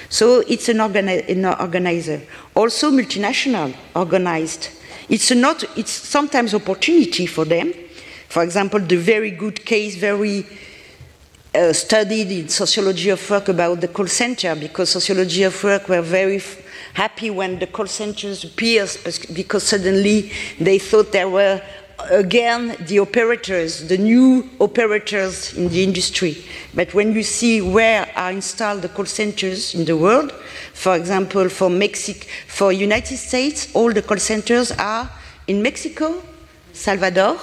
[0.08, 2.22] So it's an, organi an organizer.
[2.54, 4.70] Also multinational organized
[5.08, 7.72] it's, not, it's sometimes opportunity for them.
[8.28, 10.46] For example, the very good case, very
[11.54, 16.02] uh, studied in sociology of work about the call center because sociology of work were
[16.02, 16.40] very
[16.94, 18.90] happy when the call centers appeared
[19.32, 20.30] because suddenly
[20.60, 21.60] they thought there were
[22.10, 26.44] again the operators, the new operators in the industry.
[26.74, 30.32] But when you see where are installed the call centers in the world,
[30.78, 35.10] for example, for Mexico, for United States, all the call centers are
[35.46, 36.22] in Mexico,
[36.72, 37.38] Salvador,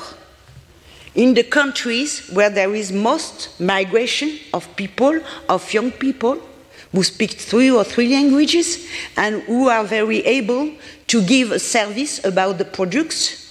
[1.14, 5.20] in the countries where there is most migration of people,
[5.50, 6.42] of young people,
[6.92, 10.72] who speak three or three languages and who are very able
[11.08, 13.46] to give a service about the products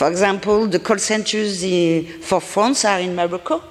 [0.00, 3.62] for example, the call centers in, for France are in Morocco.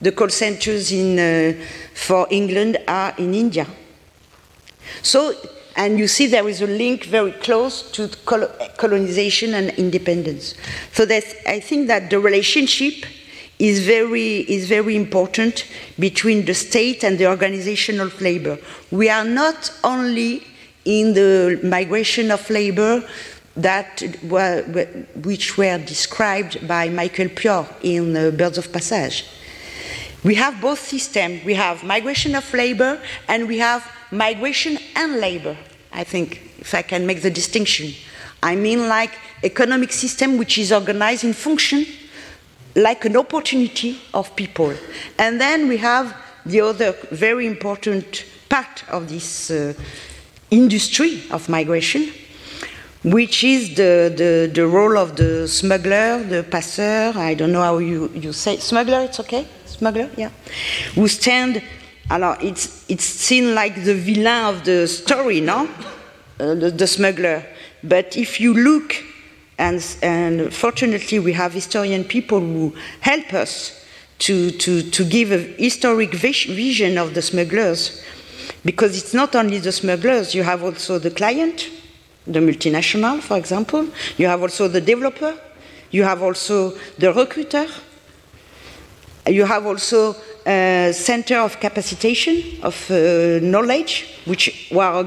[0.00, 1.64] The call centers in, uh,
[1.94, 3.68] for England are in India.
[5.02, 5.34] So,
[5.76, 8.08] and you see there is a link very close to
[8.76, 10.54] colonization and independence.
[10.92, 13.04] So I think that the relationship
[13.58, 15.66] is very, is very important
[15.98, 18.58] between the state and the organization of labor.
[18.90, 20.46] We are not only
[20.84, 23.06] in the migration of labor
[23.56, 24.62] that were,
[25.22, 29.26] which were described by Michael Piore in uh, Birds of Passage.
[30.22, 31.44] We have both systems.
[31.44, 35.56] We have migration of labor and we have migration and labor,
[35.92, 37.92] I think, if I can make the distinction.
[38.42, 41.86] I mean like economic system which is organized in function
[42.74, 44.72] like an opportunity of people.
[45.18, 49.72] And then we have the other very important part of this uh,
[50.50, 52.12] industry of migration,
[53.02, 57.78] which is the, the, the role of the smuggler, the passeur, I don't know how
[57.78, 59.46] you, you say, smuggler, it's okay?
[59.64, 60.30] Smuggler, yeah.
[60.94, 61.62] Who stand,
[62.10, 65.68] alors it's, it's seen like the villain of the story, no?
[66.38, 67.44] Uh, the, the, smuggler.
[67.82, 68.94] But if you look,
[69.58, 73.84] and, and fortunately we have historian people who help us
[74.18, 78.02] to, to, to give a historic vision of the smugglers,
[78.64, 81.70] because it's not only the smugglers, you have also the client,
[82.26, 83.86] the multinational, for example.
[84.16, 85.38] You have also the developer.
[85.90, 87.66] You have also the recruiter.
[89.26, 90.16] You have also
[90.92, 95.02] center of capacitation, of uh, knowledge, which uh,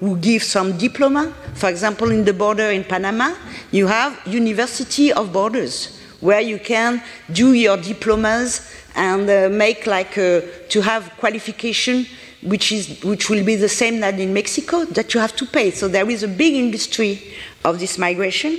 [0.00, 1.32] who give some diploma.
[1.54, 3.34] For example, in the border in Panama,
[3.72, 7.02] you have University of Borders, where you can
[7.32, 12.06] do your diplomas and uh, make like uh, to have qualification
[12.42, 15.70] which, is, which will be the same that in Mexico, that you have to pay.
[15.70, 17.20] So there is a big industry
[17.64, 18.58] of this migration,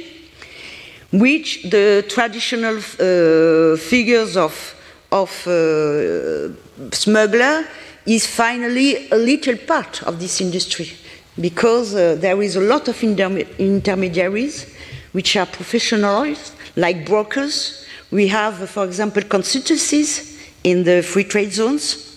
[1.12, 4.76] which the traditional uh, figures of,
[5.12, 6.50] of uh,
[6.92, 7.66] smuggler
[8.06, 10.92] is finally a little part of this industry
[11.40, 14.74] because uh, there is a lot of intermediaries
[15.12, 17.86] which are professionals like brokers.
[18.12, 22.10] We have, for example, consultancies in the free trade zones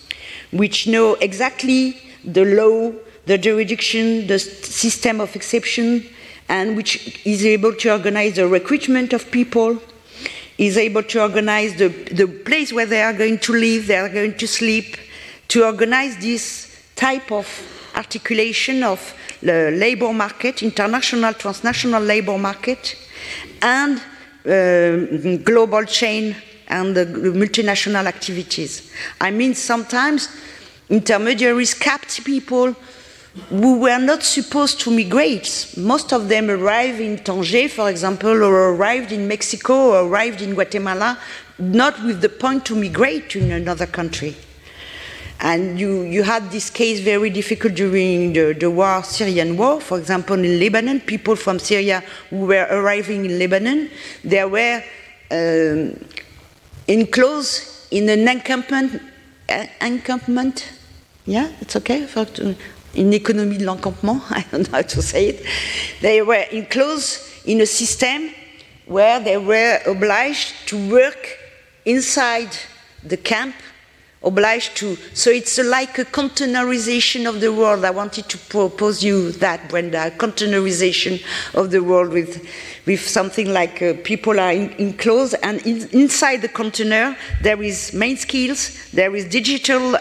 [0.53, 2.93] which know exactly the law,
[3.25, 6.07] the jurisdiction, the system of exception,
[6.47, 9.81] and which is able to organize the recruitment of people,
[10.57, 14.09] is able to organize the, the place where they are going to live, they are
[14.09, 14.97] going to sleep,
[15.47, 17.47] to organize this type of
[17.95, 22.95] articulation of the labor market, international, transnational labor market,
[23.61, 24.01] and
[24.45, 26.35] uh, global chain
[26.67, 28.91] and the multinational activities.
[29.19, 30.29] I mean, sometimes
[30.89, 32.75] intermediaries kept people
[33.49, 35.73] who were not supposed to migrate.
[35.75, 40.53] Most of them arrived in Tanger, for example, or arrived in Mexico, or arrived in
[40.53, 41.17] Guatemala,
[41.57, 44.35] not with the point to migrate to another country.
[45.39, 49.81] And you, you had this case very difficult during the, the war, Syrian war.
[49.81, 53.89] For example, in Lebanon, people from Syria who were arriving in Lebanon,
[54.23, 54.83] they were
[55.31, 56.05] um,
[56.87, 59.01] enclosed in an encampment,
[59.49, 60.71] uh, encampment
[61.25, 62.05] yeah, it's okay.
[62.93, 65.45] In economy de l'encampement, I don't know how to say it.
[66.01, 68.29] They were enclosed in a system
[68.85, 71.37] where they were obliged to work
[71.85, 72.49] inside
[73.03, 73.55] the camp
[74.23, 74.95] obliged to.
[75.13, 77.83] So it's like a containerization of the world.
[77.83, 81.21] I wanted to propose you that, Brenda, containerization
[81.53, 82.47] of the world with,
[82.85, 87.93] with something like uh, people are in, enclosed and in, inside the container there is
[87.93, 89.99] main skills, there is digital uh,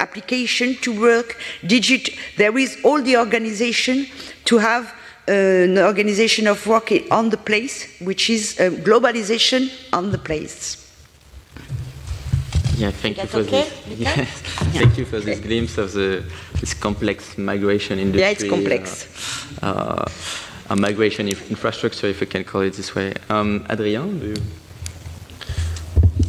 [0.00, 4.06] application to work, digit, there is all the organization
[4.44, 4.94] to have
[5.28, 10.81] uh, an organization of work on the place, which is globalization on the place.
[12.82, 13.62] Yeah, thank you for okay?
[13.62, 13.98] this.
[14.00, 14.24] Yes, yeah.
[14.80, 16.24] thank you for this glimpse of the
[16.60, 18.22] this complex migration industry.
[18.22, 19.06] Yeah, it's complex.
[19.62, 20.04] Uh, uh,
[20.70, 23.14] a migration infrastructure, if we can call it this way.
[23.30, 24.36] Um, Hadrien, do you?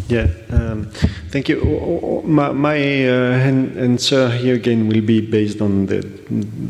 [0.09, 0.91] Yeah, um,
[1.31, 2.21] thank you.
[2.23, 2.77] My, my
[3.09, 6.01] uh, answer here again will be based on the,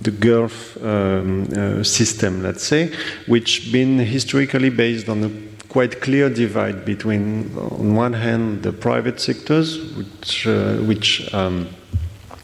[0.02, 2.94] the Gulf um, uh, system, let's say,
[3.28, 9.20] which been historically based on a quite clear divide between, on one hand, the private
[9.20, 11.68] sectors, which, uh, which um,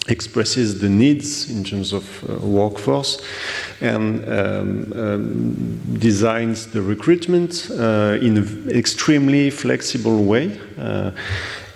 [0.07, 3.21] expresses the needs in terms of uh, workforce
[3.81, 10.59] and um, um, designs the recruitment uh, in an extremely flexible way.
[10.79, 11.11] Uh,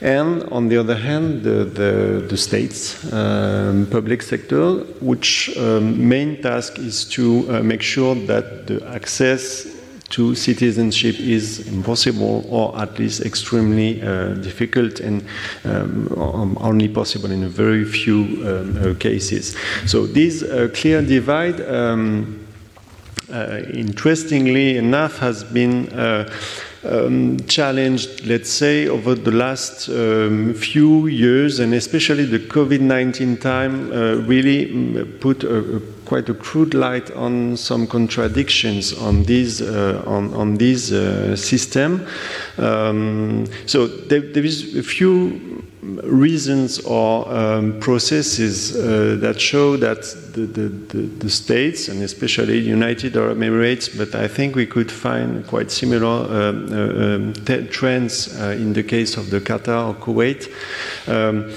[0.01, 6.41] and on the other hand, the, the, the states, um, public sector, which um, main
[6.41, 9.72] task is to uh, make sure that the access
[10.13, 15.25] to citizenship is impossible or at least extremely uh, difficult and
[15.65, 19.55] um, only possible in a very few um, uh, cases.
[19.87, 22.45] So this uh, clear divide, um,
[23.31, 25.89] uh, interestingly enough, has been
[26.85, 33.37] um, challenged, let's say, over the last um, few years, and especially the COVID 19
[33.37, 39.23] time, uh, really mm, put a, a, quite a crude light on some contradictions on
[39.23, 42.05] this, uh, on, on this uh, system.
[42.57, 45.63] Um, so there, there is a few
[46.03, 50.01] reasons or um, processes uh, that show that
[50.33, 54.91] the, the, the, the, states, and especially United Arab Emirates, but I think we could
[54.91, 59.95] find quite similar um, uh, um, trends uh, in the case of the Qatar or
[59.95, 60.49] Kuwait,
[61.07, 61.51] um,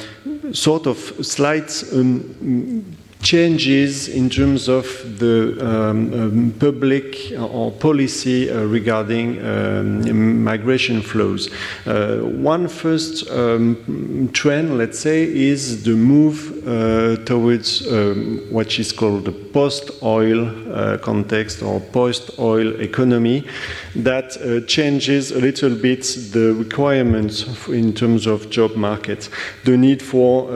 [0.52, 4.86] sort of slight um, changes in terms of
[5.18, 11.50] the um, um, public or policy uh, regarding um, migration flows.
[11.86, 18.92] Uh, one first um, trend, let's say, is the move uh, towards um, what is
[18.92, 23.44] called the post-oil uh, context or post-oil economy
[23.94, 26.02] that uh, changes a little bit
[26.32, 29.28] the requirements in terms of job market.
[29.64, 30.50] The need for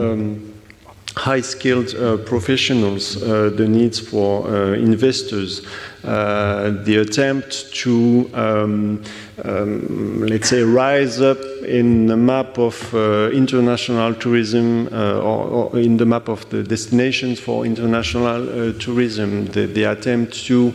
[1.15, 5.65] um, high skilled uh, professionals, uh, the needs for uh, investors,
[6.03, 9.03] uh, the attempt to, um,
[9.43, 15.79] um, let's say, rise up in the map of uh, international tourism uh, or, or,
[15.79, 20.73] in the map of the destinations for international tourism, the, the, attempt to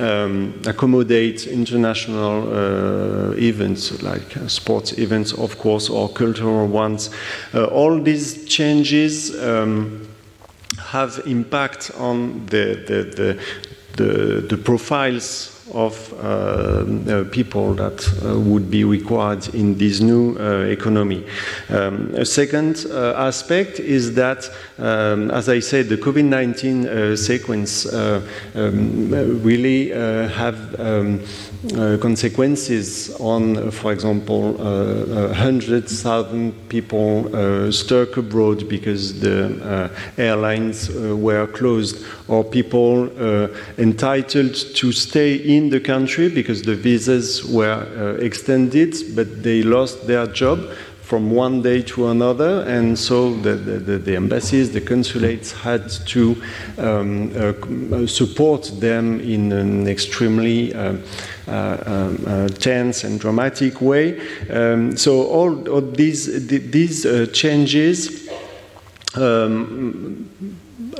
[0.00, 7.10] um, accommodate international events like sports events, of course, or cultural ones.
[7.54, 9.34] all these changes.
[9.42, 10.08] Um,
[10.78, 13.40] have impact on the, the, the,
[13.96, 20.36] the, the profiles of uh, uh, people that uh, would be required in this new
[20.38, 21.26] uh, economy.
[21.68, 24.48] Um, a second uh, aspect is that,
[24.78, 29.10] um, as I said, the COVID 19 uh, sequence um,
[29.42, 31.20] really have um,
[31.74, 40.90] uh, consequences on, uh, for example, uh, hundred thousand people stuck abroad because the airlines
[40.90, 43.08] were closed, or people
[43.78, 50.26] entitled to stay in the country because the visas were extended, but they lost their
[50.26, 50.58] job
[51.06, 56.42] from one day to another, and so the, the, the embassies, the consulates had to
[56.78, 60.96] um, uh, support them in an extremely uh,
[61.46, 64.18] uh, um, uh, tense and dramatic way.
[64.50, 68.28] Um, so all, all these, these uh, changes
[69.14, 70.28] um,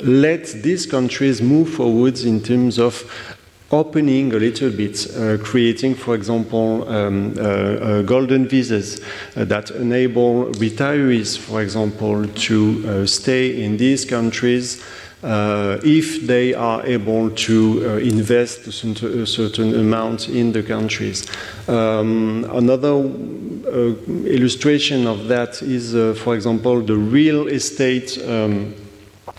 [0.05, 3.36] let these countries move forwards in terms of
[3.71, 9.01] opening a little bit, uh, creating, for example, um, uh, uh, golden visas
[9.35, 14.83] that enable retirees, for example, to stay in these countries
[15.23, 21.27] uh, if they are able to uh, invest a certain amount in the countries.
[21.69, 23.95] Um, another uh,
[24.27, 28.19] illustration of that is, for example, the real estate.
[28.25, 28.75] Um,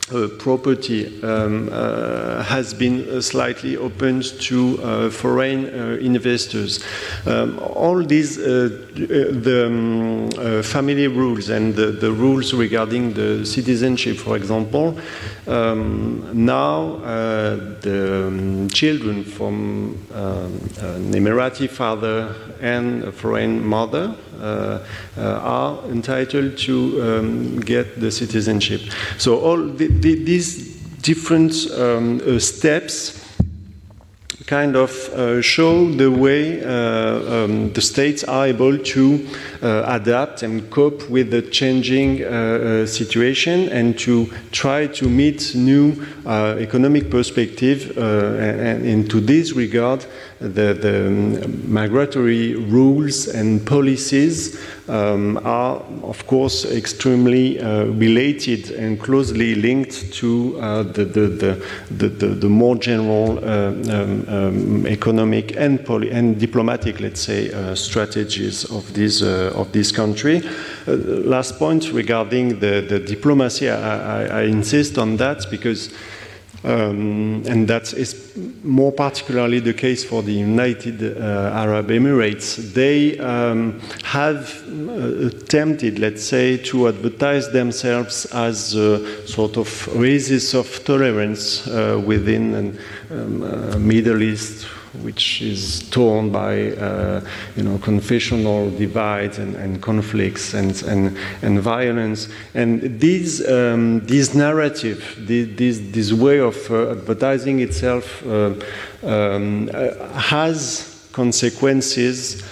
[0.07, 6.81] property um, uh, has been uh, slightly opened to uh, foreign uh, investors.
[7.25, 14.17] Um, all these, uh, the um, family rules and the, the, rules regarding the citizenship,
[14.17, 14.97] for example,
[15.45, 16.97] um, now
[17.81, 27.01] the um, children from um, an Emirati father and a foreign mother are entitled to
[27.01, 28.81] um, get the citizenship.
[29.17, 33.23] So all the, the, these different um, uh, steps
[34.45, 39.27] kind of uh, show the way uh, um, the states are able to
[39.61, 42.17] uh, adapt and cope with the changing
[42.87, 45.93] situation and to try to meet new
[46.25, 50.05] economic perspective and, and, into this regard
[50.39, 59.55] the, the migratory rules and policies um, are, of course, extremely uh, related and closely
[59.55, 66.39] linked to uh, the, the, the, the, more general uh, um, um, economic and, and
[66.39, 70.41] diplomatic, let's say, uh, strategies of this, uh, of this country.
[70.87, 70.93] Uh,
[71.25, 75.91] last point regarding the, the diplomacy, I, I, I insist on that because
[76.63, 82.73] um, and that is more particularly the case for the United uh, Arab Emirates.
[82.73, 90.53] They um, have uh, attempted, let's say, to advertise themselves as a sort of oasis
[90.53, 94.65] of tolerance uh, within the um, uh, Middle East
[95.01, 97.21] which is torn by uh,
[97.55, 102.29] you know confessional divides and, and conflicts and, and, and violence.
[102.53, 108.53] And this um, this narrative, this this way of uh, advertising itself, uh,
[109.03, 112.43] um, uh, has consequences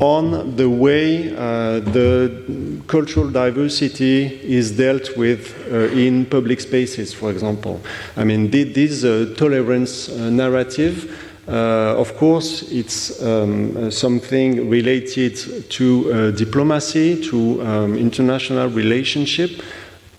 [0.00, 7.30] on the way uh, the cultural diversity is dealt with uh, in public spaces, for
[7.30, 7.78] example.
[8.16, 9.02] I mean, this
[9.36, 15.36] tolerance narrative of course, it's um, uh, something related
[15.70, 19.62] to uh, diplomacy, to um, international relationship,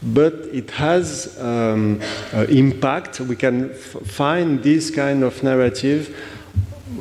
[0.03, 2.01] but it has um,
[2.49, 3.19] impact.
[3.19, 6.15] We can find this kind of narrative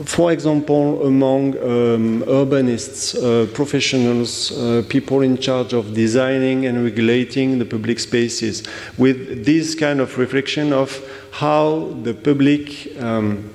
[0.05, 7.59] for example, among um, urbanists, uh, professionals, uh, people in charge of designing and regulating
[7.59, 8.62] the public spaces,
[8.97, 11.03] with this kind of reflection of
[11.33, 13.53] how the public um,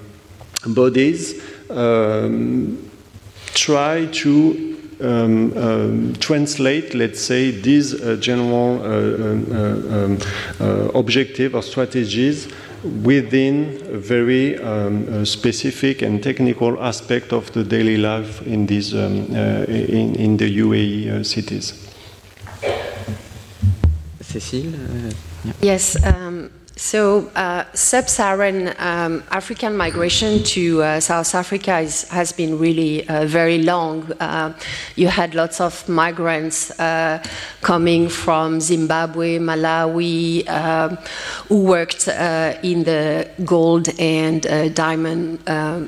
[0.68, 2.90] bodies um,
[3.54, 10.18] try to um, um, translate, let's say, these uh, general uh, um, uh, um
[10.60, 12.48] uh, objective or strategies
[13.04, 19.26] within a very um, specific and technical aspect of the daily life in these um,
[19.32, 21.74] uh, in, in the UAE uh, cities.
[24.22, 24.74] Cécile.
[25.46, 25.54] Yeah.
[25.62, 25.98] Yes.
[26.78, 33.08] So, uh, sub Saharan um, African migration to uh, South Africa is, has been really
[33.08, 34.12] uh, very long.
[34.20, 34.52] Uh,
[34.98, 37.24] you had lots of migrants uh,
[37.62, 40.98] coming from Zimbabwe, Malawi, um,
[41.48, 44.42] who worked uh, in the gold and
[44.76, 45.40] diamond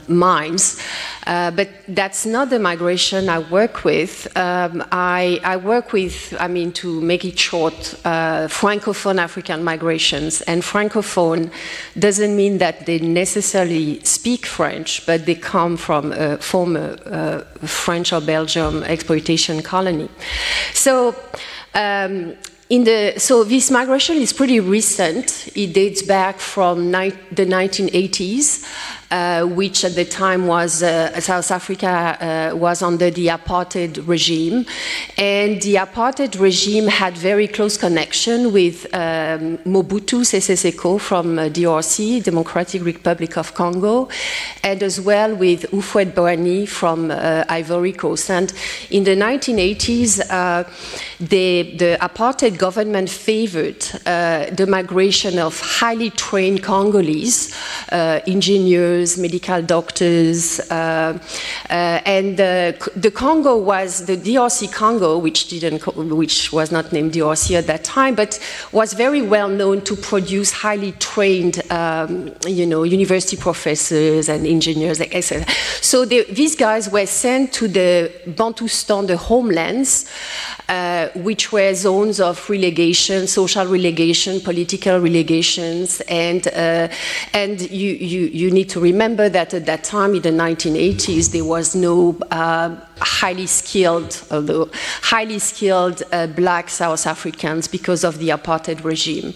[0.07, 0.81] mines.
[1.25, 4.25] but that's not the migration I work with.
[4.37, 10.39] Um, I, I, work with, I mean, to make it short, Francophone African migrations.
[10.41, 11.49] And francophone
[11.97, 18.13] doesn't mean that they necessarily speak French, but they come from a former uh, French
[18.13, 20.09] or Belgium exploitation colony.
[20.73, 21.15] So.
[21.73, 22.35] Um,
[22.69, 25.47] in the, so this migration is pretty recent.
[25.55, 28.65] It dates back from the 1980s
[29.09, 34.65] uh, which at the time was uh, South Africa uh, was under the apartheid regime,
[35.17, 41.43] and the apartheid regime had very close connection with um, Mobutu Sese Seko from uh,
[41.43, 44.09] DRC, Democratic Republic of Congo,
[44.61, 48.29] and as well with Houphouët Boigny from uh, Ivory Coast.
[48.29, 48.51] And
[48.89, 50.17] in the 1980s,
[51.19, 57.55] the, the apartheid government favored the migration of highly trained Congolese
[57.89, 61.17] engineers medical doctors, uh,
[61.69, 61.73] uh,
[62.05, 67.67] and the Congo was the DRC Congo, which didn't, which was not named DRC at
[67.67, 68.39] that time, but
[68.71, 74.99] was very well known to produce highly trained, um, you know, university professors and engineers,
[75.01, 75.45] etc.
[75.81, 80.09] So the, these guys were sent to the Bantustan, the homelands,
[80.69, 86.87] uh, which were zones of relegation, social relegation, political relegations, and uh,
[87.33, 91.45] and you, you you need to remember that at that time in the 1980s there
[91.45, 94.69] was no uh, highly skilled, although
[95.01, 99.33] highly skilled uh, black South Africans because of the apartheid regime.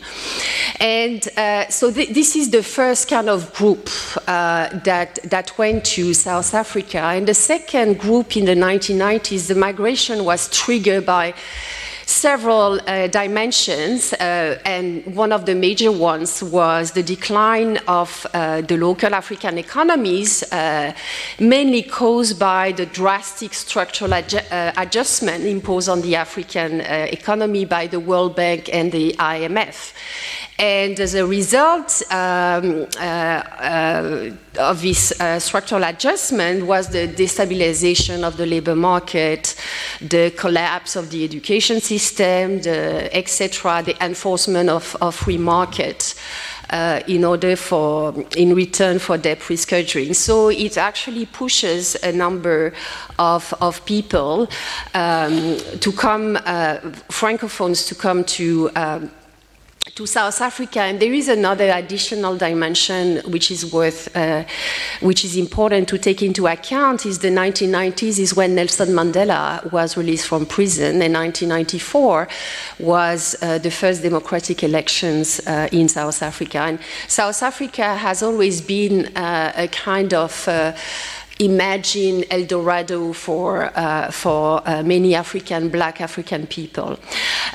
[0.80, 3.89] And uh, so th- this is the first kind of group
[4.28, 6.99] uh, that, that went to South Africa.
[6.99, 11.34] And the second group in the 1990s, the migration was triggered by
[12.12, 18.62] several uh, dimensions, uh, and one of the major ones was the decline of uh,
[18.62, 20.93] the local African economies, uh,
[21.39, 27.66] mainly caused by the drastic structural adju- uh, adjustment imposed on the African uh, economy
[27.66, 29.93] by the World Bank and the IMF.
[30.62, 38.22] And as a result um, uh, uh, of this uh, structural adjustment was the destabilization
[38.22, 39.55] of the labor market,
[40.01, 46.14] the collapse of the education system, etc., the enforcement of, of free market.
[46.72, 50.16] uh, in order for, in return for debt pre-scheduling.
[50.16, 52.74] So it actually pushes a number
[53.20, 54.47] of, of people
[54.93, 56.78] um, to come, uh,
[57.09, 59.12] francophones to come to um,
[59.96, 64.44] to South Africa, and there is another additional dimension which is worth, uh,
[65.00, 67.06] which is important to take into account.
[67.06, 72.28] Is the 1990s is when Nelson Mandela was released from prison, and 1994
[72.80, 76.60] was uh, the first democratic elections uh, in South Africa.
[76.60, 80.74] And South Africa has always been uh, a kind of uh,
[81.42, 86.98] imagine El Dorado for, uh, for uh, many African, black African people.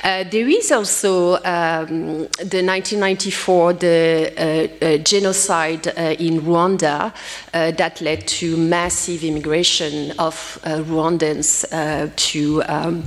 [0.03, 7.13] Uh, there is also um, the 1994, the uh, uh, genocide uh, in Rwanda
[7.51, 11.65] that led to massive immigration of Rwandans
[12.15, 13.03] to um,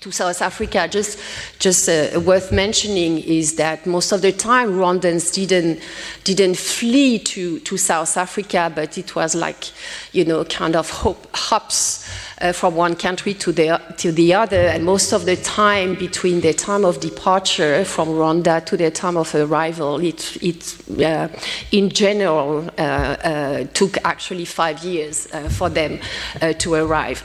[0.00, 1.18] to South Africa, just
[1.58, 5.80] just uh, worth mentioning is that most of the time Rwandans didn't
[6.24, 9.64] didn't flee to, to South Africa, but it was like
[10.12, 12.08] you know kind of hop, hops
[12.40, 14.68] uh, from one country to the, to the other.
[14.68, 19.16] And most of the time between the time of departure from Rwanda to the time
[19.16, 21.28] of arrival, it, it uh,
[21.72, 25.98] in general uh, uh took actually five years uh, for them
[26.42, 27.22] uh, to arrive.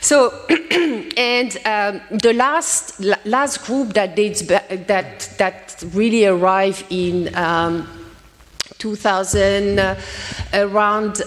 [0.00, 0.32] So,
[1.16, 7.88] and um, the last, last group that dates that, that really arrived in um,
[8.78, 9.96] 2000,
[10.52, 11.22] around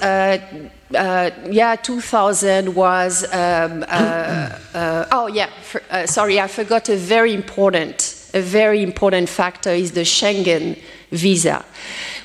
[0.95, 6.95] uh, yeah, 2000 was, um, uh, uh, oh yeah, for, uh, sorry, I forgot a
[6.95, 10.77] very important, a very important factor is the Schengen
[11.11, 11.65] visa,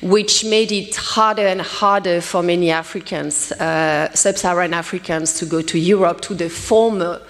[0.01, 5.77] which made it harder and harder for many Africans, uh, sub-Saharan Africans, to go to
[5.77, 7.21] Europe, to the former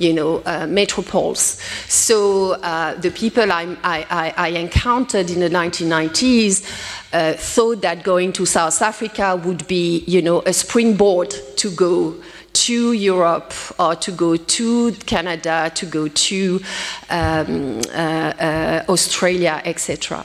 [0.00, 1.60] you know, uh, metropoles.
[1.88, 6.64] So uh, the people I, I, I, encountered in the 1990s
[7.12, 12.16] uh, thought that going to South Africa would be, you know, a springboard to go
[12.52, 16.60] to Europe or to go to Canada, to go to
[17.08, 20.24] um, uh, uh, Australia, etc.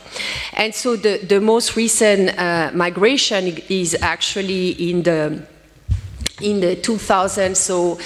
[0.54, 5.46] And so the, the most recent uh, migration is actually in the
[6.42, 7.56] in the 2000s.
[7.56, 7.98] So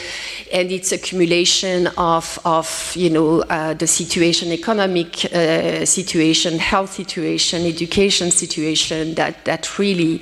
[0.51, 7.65] and its accumulation of, of you know, uh, the situation, economic uh, situation, health situation,
[7.65, 10.21] education situation that, that really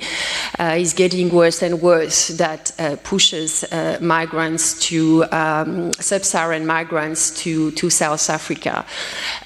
[0.58, 7.30] uh, is getting worse and worse that uh, pushes uh, migrants to, um, sub-Saharan migrants
[7.42, 8.84] to, to South Africa.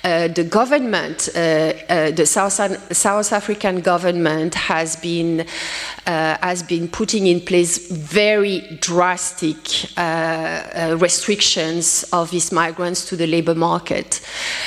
[0.02, 2.52] Uh, the government, the South,
[2.96, 5.46] South African government has been,
[6.06, 9.58] has been putting in place very drastic
[9.96, 14.20] uh, restrictions of these migrants to the labor market.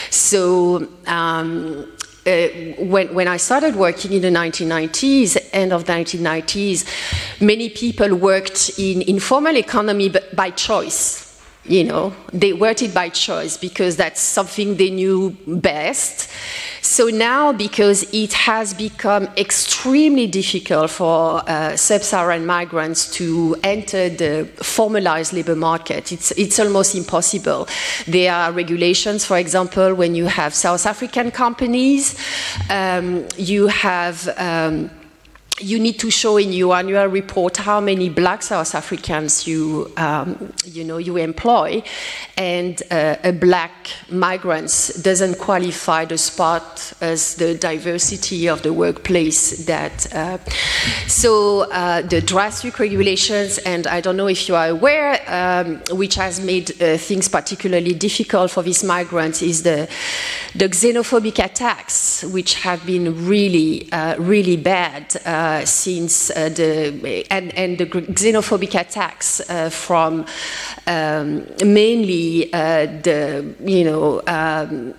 [0.09, 1.91] So um,
[2.25, 2.47] uh,
[2.79, 8.79] when, when, I started working in the 1990s, end of the 1990s, many people worked
[8.79, 11.24] in informal economy by choice
[11.67, 16.29] you know, they worked it by choice because that's something they knew best.
[16.81, 24.47] So now, because it has become extremely difficult for uh, sub-Saharan migrants to enter the
[24.57, 27.67] formalized labor market, it's, it's almost impossible.
[28.05, 32.15] There are regulations, for example, when you have South African companies,
[32.69, 34.91] um, you have um,
[35.59, 40.51] you need to show in your annual report how many black South Africans you, um,
[40.65, 41.81] you, know, you employ,
[42.35, 49.65] and uh, a black migrants doesn't qualify the spot as the diversity of the workplace
[49.65, 50.13] that.
[50.13, 50.37] Uh,
[51.07, 56.15] so uh, the drastic regulations, and I don't know if you are aware, um, which
[56.15, 59.87] has made uh, things particularly difficult for these migrants, is the,
[60.53, 67.53] the xenophobic attacks, which have been really, uh, really bad uh, since uh, the and,
[67.55, 70.25] and the xenophobic attacks uh, from
[70.87, 74.93] um, mainly the you know um,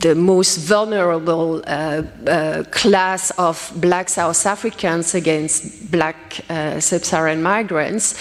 [0.00, 8.16] the most vulnerable uh, uh, class of black South Africans against black uh, sub-Saharan migrants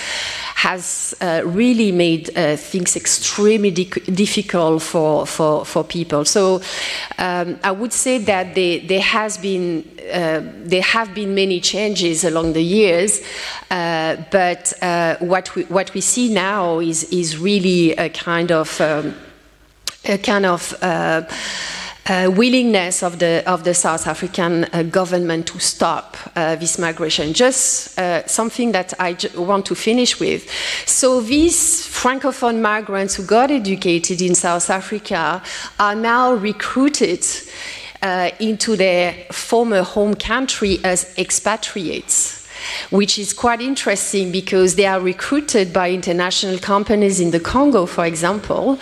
[0.55, 6.25] has uh, really made uh, things extremely di difficult for, for, for people.
[6.25, 6.61] So
[7.17, 12.25] um, I would say that there, there has been uh, there have been many changes
[12.25, 13.21] along the years,
[13.69, 14.73] but
[15.21, 19.15] what we what we see now is is really a kind of um,
[20.05, 21.23] a kind of uh,
[22.05, 27.33] uh, willingness of the of the South African uh, government to stop uh, this migration.
[27.33, 30.49] Just uh, something that I want to finish with.
[30.85, 35.41] So these francophone migrants who got educated in South Africa
[35.79, 37.25] are now recruited
[38.01, 42.42] uh, into their former home country as expatriates
[42.89, 48.05] which is quite interesting because they are recruited by international companies in the Congo, for
[48.05, 48.79] example,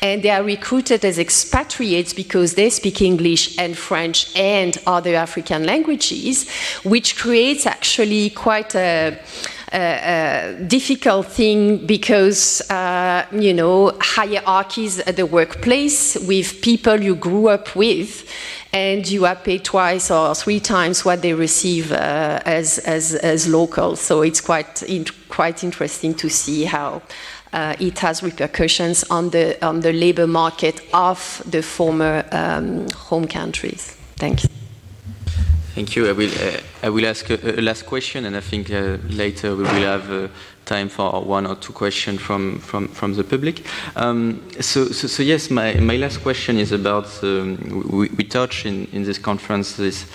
[0.00, 5.64] and they are recruited as expatriates because they speak English and French and other African
[5.64, 6.48] languages,
[6.82, 9.18] which creates actually quite a
[9.72, 17.14] a, a difficult thing because uh, you know hierarchies at the workplace with people you
[17.14, 18.28] grew up with
[18.72, 23.46] and you are paid twice or three times what they receive uh, as, as, as
[23.46, 23.96] local.
[23.96, 27.02] So it's quite, in, quite interesting to see how
[27.52, 33.26] uh, it has repercussions on the, on the labor market of the former um, home
[33.26, 33.96] countries.
[34.16, 34.48] Thank you.
[35.74, 36.08] Thank you.
[36.08, 39.56] I will, uh, I will ask a, a, last question, and I think uh, later
[39.56, 40.28] we will have uh,
[40.72, 43.64] time for one or two questions from, from, from the public.
[43.96, 47.58] Um, so, so, so, yes, my, my last question is about, um,
[47.90, 50.06] we, we touch in, in this conference this,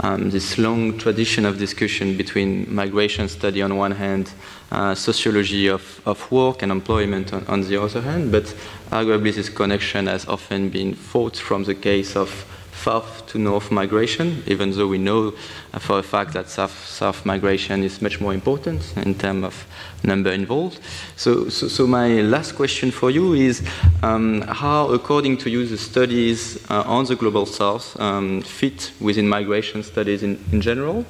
[0.00, 4.30] um, this long tradition of discussion between migration study on one hand,
[4.70, 8.44] uh, sociology of, of work and employment on, on the other hand, but
[8.90, 12.44] arguably this connection has often been fought from the case of
[12.82, 15.32] south to north migration, even though we know
[15.78, 19.66] for a fact that south, south migration is much more important in terms of
[20.04, 20.80] number involved.
[21.16, 23.62] So, so, so, my last question for you is
[24.02, 29.28] um, how, according to you, the studies uh, on the global south um, fit within
[29.28, 31.04] migration studies in, in general,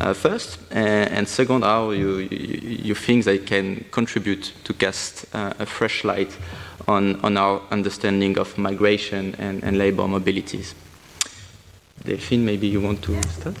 [0.00, 5.26] uh, first, and, and, second, how you, you, you, think they can contribute to cast
[5.34, 6.36] uh, a fresh light
[6.86, 10.74] on, on our understanding of migration and, and labor mobilities.
[12.08, 13.54] Delphine, maybe you want to start?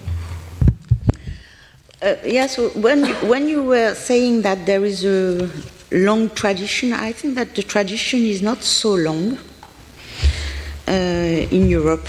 [2.00, 5.50] Uh, yeah, so when you, when you were saying that there is a
[5.92, 9.36] long tradition, I think that the tradition is not so long
[10.88, 12.06] uh, in Europe.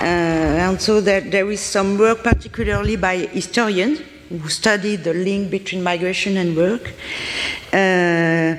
[0.00, 5.48] Uh, and so there, there is some work, particularly by historians who study the link
[5.48, 6.92] between migration and work.
[7.72, 8.56] Uh,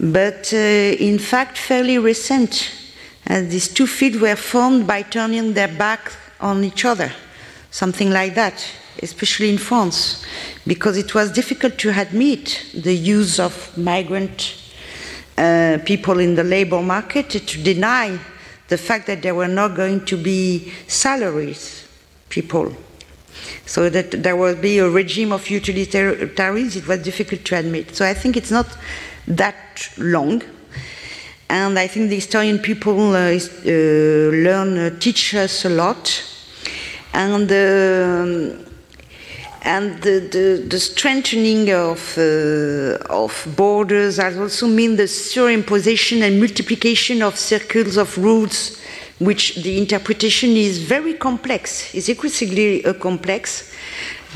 [0.00, 2.79] but uh, in fact, fairly recent
[3.30, 7.12] and these two feet were formed by turning their back on each other,
[7.70, 8.66] something like that,
[9.04, 10.26] especially in France,
[10.66, 14.56] because it was difficult to admit the use of migrant
[15.38, 18.18] uh, people in the labor market, to deny
[18.66, 21.86] the fact that there were not going to be salaries
[22.30, 22.74] people.
[23.64, 27.94] So that there will be a regime of utilitarians, it was difficult to admit.
[27.94, 28.76] So I think it's not
[29.28, 30.42] that long
[31.50, 33.70] and I think the historian people uh, uh,
[34.46, 36.22] learn, uh, teach us a lot,
[37.12, 37.50] and
[39.62, 42.16] and the, the, the, strengthening of,
[43.10, 48.80] of borders has also mean the superimposition and multiplication of circles of rules,
[49.18, 53.70] which the interpretation is very complex, is increasingly complex,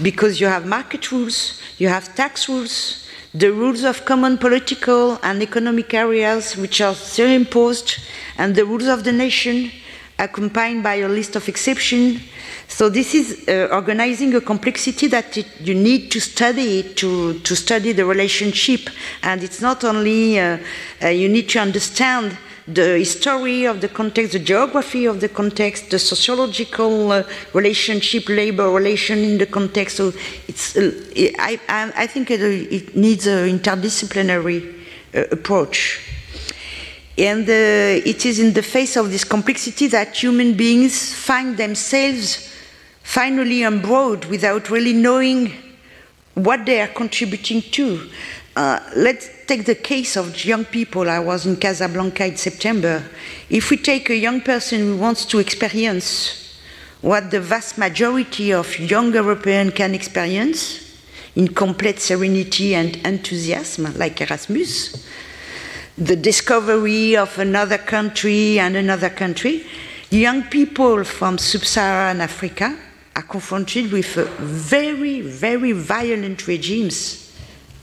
[0.03, 3.03] because you have market rules, you have tax rules,
[3.35, 7.97] the rules of common political and economic areas which are still imposed,
[8.39, 9.70] and the rules of the nation
[10.18, 12.20] accompanied by a list of exceptions.
[12.68, 17.57] So this is uh, organizing a complexity that it, you need to study to, to
[17.57, 18.89] study the relationship.
[19.22, 20.59] And it's not only, uh,
[21.03, 25.91] uh, you need to understand the history of the context, the geography of the context,
[25.91, 29.97] the sociological uh, relationship, labor relation in the context.
[29.97, 30.12] So
[30.49, 30.93] it's, uh,
[31.39, 34.75] I, I, think it, it needs an interdisciplinary
[35.15, 36.11] uh, approach.
[37.19, 42.51] And uh, it is in the face of this complexity that human beings find themselves
[43.03, 45.53] finally embroiled without really knowing
[46.33, 48.11] what they are contributing to.
[48.57, 51.11] Uh, let's take the case of young people.
[51.11, 53.02] I was in Casablanca in September.
[53.50, 56.57] If we take a young person who wants to experience
[57.00, 61.02] what the vast majority of young Europeans can experience
[61.34, 65.05] in complete serenity and enthusiasm, like Erasmus,
[65.98, 69.66] the discovery of another country and another country,
[70.11, 72.78] young people from sub Saharan Africa
[73.16, 77.24] are confronted with very, very violent regimes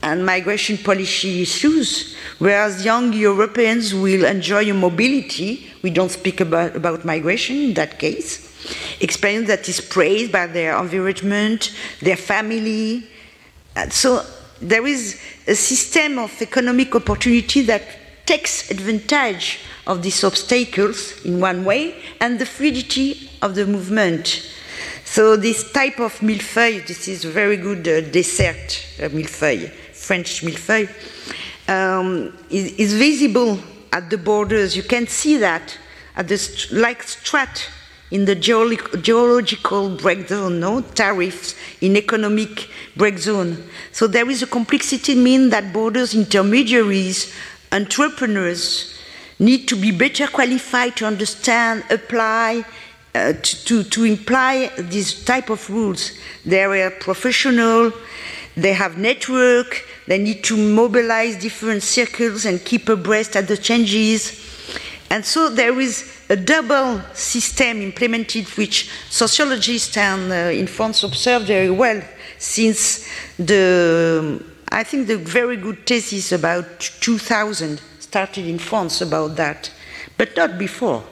[0.02, 6.74] and migration policy issues, whereas young Europeans will enjoy a mobility, we don't speak about,
[6.74, 8.50] about migration in that case,
[9.00, 13.06] experience that is praised by their environment, their family.
[13.76, 14.26] And so
[14.60, 17.82] there is a system of economic opportunity that
[18.26, 24.48] takes advantage of these obstacles in one way and the fluidity of the movement.
[25.04, 29.70] So this type of millefeuille, this is a very good uh, dessert uh, millefeuille
[30.12, 30.90] French millefeuille,
[31.68, 33.58] um, is, is, visible
[33.92, 34.76] at the borders.
[34.76, 35.78] You can see that
[36.14, 36.36] at the
[36.70, 37.66] like Strat
[38.10, 43.56] in the geological break zone, no tariffs in economic break zone.
[43.92, 47.32] So there is a complexity mean that borders intermediaries,
[47.72, 48.92] entrepreneurs
[49.38, 52.66] need to be better qualified to understand, apply,
[53.14, 56.12] uh, to, to, to imply these type of rules.
[56.44, 57.92] They are professional,
[58.56, 64.40] they have network, they need to mobilize different circles and keep abreast at the changes.
[65.10, 71.42] And so there is a double system implemented, which sociologists and uh, in France observe
[71.42, 72.02] very well
[72.38, 73.06] since
[73.38, 79.70] the, I think the very good thesis about 2000 started in France about that,
[80.16, 81.04] but not before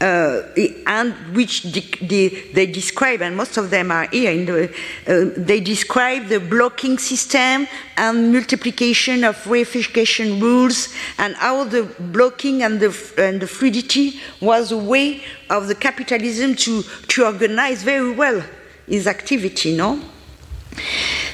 [0.00, 4.68] and which de they describe, and most of them are here, the,
[5.06, 7.66] uh, they describe the blocking system
[7.96, 14.70] and multiplication of reification rules and how the blocking and the, and the fluidity was
[14.70, 18.42] a way of the capitalism to, to organize very well
[18.86, 20.00] its activity, no?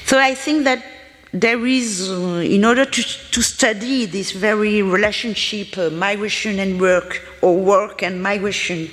[0.07, 0.83] So I think that
[1.35, 7.21] there is, uh, in order to, to study this very relationship, uh, migration and work,
[7.43, 8.89] or work and migration,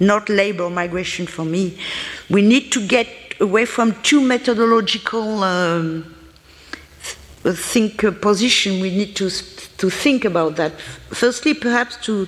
[0.00, 1.78] not labor migration for me,
[2.28, 3.06] we need to get
[3.40, 6.12] away from two methodological um,
[7.44, 8.80] think uh, position.
[8.80, 10.72] We need to, to think about that.
[11.10, 12.26] Firstly, perhaps to,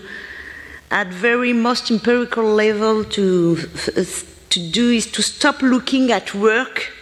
[0.92, 6.92] at very most empirical level, to, to do is to stop looking at work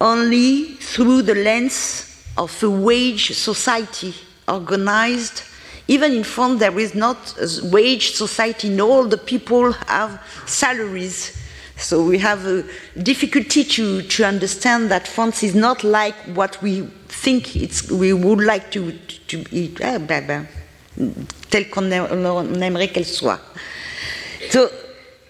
[0.00, 2.06] only through the lens
[2.38, 4.14] of a wage society
[4.48, 5.42] organized.
[5.88, 11.36] Even in France, there is not a wage society, and all the people have salaries.
[11.76, 12.64] So we have a
[13.02, 18.40] difficulty to, to understand that France is not like what we think it's, we would
[18.40, 18.92] like to,
[19.28, 20.44] to be, bah,
[21.50, 23.40] tel qu'on aimerait qu'elle soit.
[24.50, 24.70] So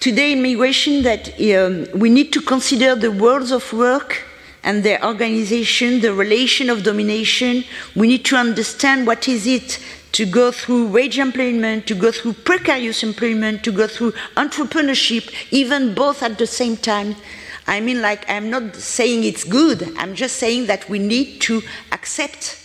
[0.01, 4.25] today immigration, that um, we need to consider the worlds of work
[4.63, 7.65] and their organization, the relation of domination.
[7.97, 9.79] We need to understand what is it
[10.13, 15.95] to go through wage employment, to go through precarious employment, to go through entrepreneurship, even
[15.95, 17.15] both at the same time.
[17.67, 21.63] I mean, like, I'm not saying it's good, I'm just saying that we need to
[21.93, 22.59] accept,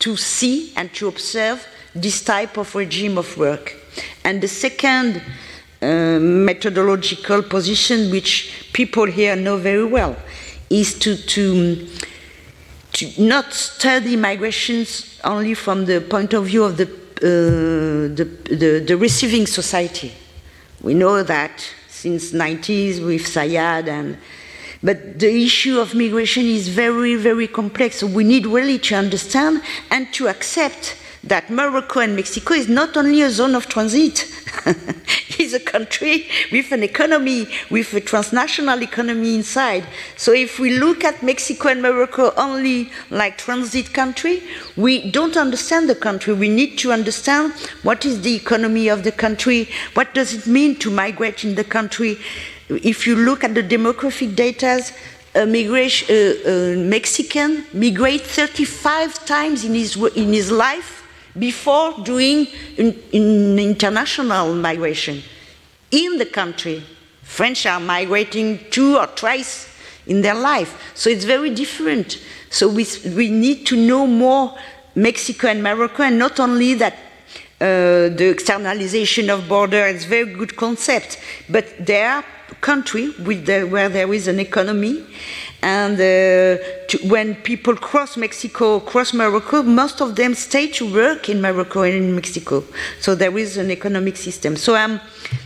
[0.00, 3.76] to see, and to observe this type of regime of work.
[4.24, 5.22] And the second
[5.80, 10.16] uh, methodological position, which people here know very well,
[10.70, 11.88] is to, to,
[12.92, 18.84] to not study migrations only from the point of view of the, uh, the, the,
[18.86, 20.12] the, receiving society.
[20.82, 24.18] We know that since 90s with Sayad and
[24.82, 27.96] but the issue of migration is very, very complex.
[27.96, 30.94] So we need really to understand and to accept
[31.26, 34.30] that Morocco and Mexico is not only a zone of transit,
[35.38, 39.86] it's a country with an economy, with a transnational economy inside.
[40.16, 44.42] So if we look at Mexico and Morocco only like transit country,
[44.76, 46.34] we don't understand the country.
[46.34, 50.76] We need to understand what is the economy of the country, what does it mean
[50.80, 52.18] to migrate in the country.
[52.68, 54.84] If you look at the demographic data,
[55.34, 61.03] a migration, uh, uh, Mexican migrate 35 times in his, in his life
[61.38, 62.46] before doing
[62.76, 65.22] in, in international migration.
[65.90, 66.82] In the country,
[67.22, 69.68] French are migrating two or twice
[70.06, 70.92] in their life.
[70.94, 72.18] So it's very different.
[72.50, 72.86] So we,
[73.16, 74.56] we need to know more
[74.94, 76.94] Mexico and Morocco, and not only that
[77.60, 82.24] uh, the externalization of border is a very good concept, but there are
[82.60, 85.04] countries the, where there is an economy
[85.64, 86.58] and uh,
[86.88, 91.80] to, when people cross Mexico, cross Morocco, most of them stay to work in Morocco
[91.82, 92.62] and in Mexico.
[93.00, 94.56] So there is an economic system.
[94.56, 95.00] So um,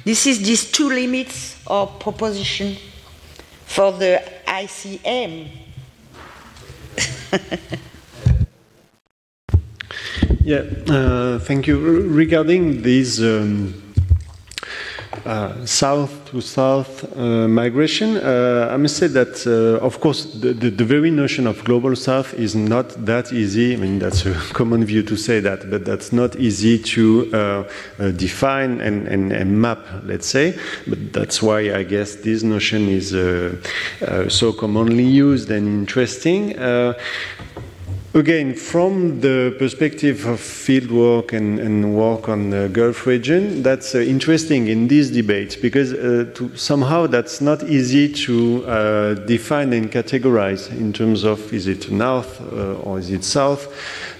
[0.04, 2.76] this is these two limits of proposition
[3.64, 5.50] for the ICM.
[10.42, 11.78] yeah, uh, thank you.
[11.78, 13.22] Regarding these.
[13.22, 13.87] Um,
[15.24, 20.52] uh, south to south uh, migration, uh, I must say that, uh, of course, the,
[20.52, 23.74] the, the, very notion of global south is not that easy.
[23.74, 27.38] I mean, that's a common view to say that, but that's not easy to uh,
[27.98, 30.58] uh, define and, and, and, map, let's say.
[30.86, 33.10] But that's why I guess this notion is
[34.32, 36.54] so commonly used and interesting.
[38.18, 43.98] Again, from the perspective of fieldwork and, and work on the Gulf region, that's uh,
[43.98, 49.92] interesting in these debates because uh, to, somehow that's not easy to uh, define and
[49.92, 53.68] categorize in terms of is it north uh, or is it south.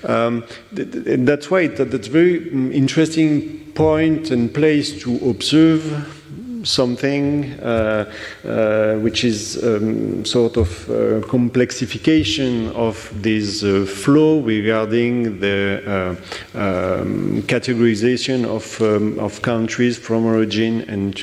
[0.04, 0.44] Um,
[0.76, 6.17] th th that's why it, that's very mm, interesting point and place to observe
[6.64, 8.10] something uh,
[8.44, 16.58] uh, which is um, sort of uh, complexification of this uh, flow regarding the uh,
[16.58, 21.14] um, categorization of, um, of countries from origin and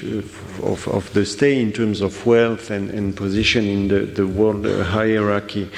[0.64, 4.66] of, of, the state in terms of wealth and, and position in the, the world
[4.66, 5.70] hierarchy.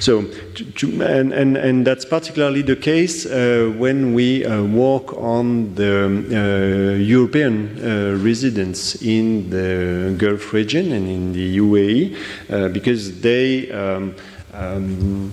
[0.00, 6.98] So, to, to, and, and, and that's particularly the case when we work on the
[7.00, 12.16] European residents in the Gulf region and in the UAE
[12.50, 13.70] uh, because they.
[13.70, 14.14] Um,
[14.52, 15.32] um,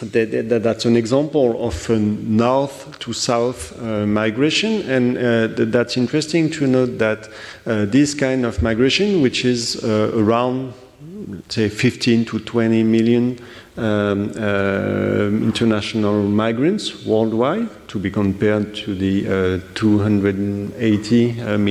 [0.00, 6.66] that's an example of a north to south uh, migration, and uh, that's interesting to
[6.66, 7.28] note that
[7.66, 10.72] uh, this kind of migration, which is uh, around,
[11.48, 13.38] say, 15 to 20 million
[13.76, 21.68] um, uh, international migrants worldwide, to be compared to the uh, 280 uh, um,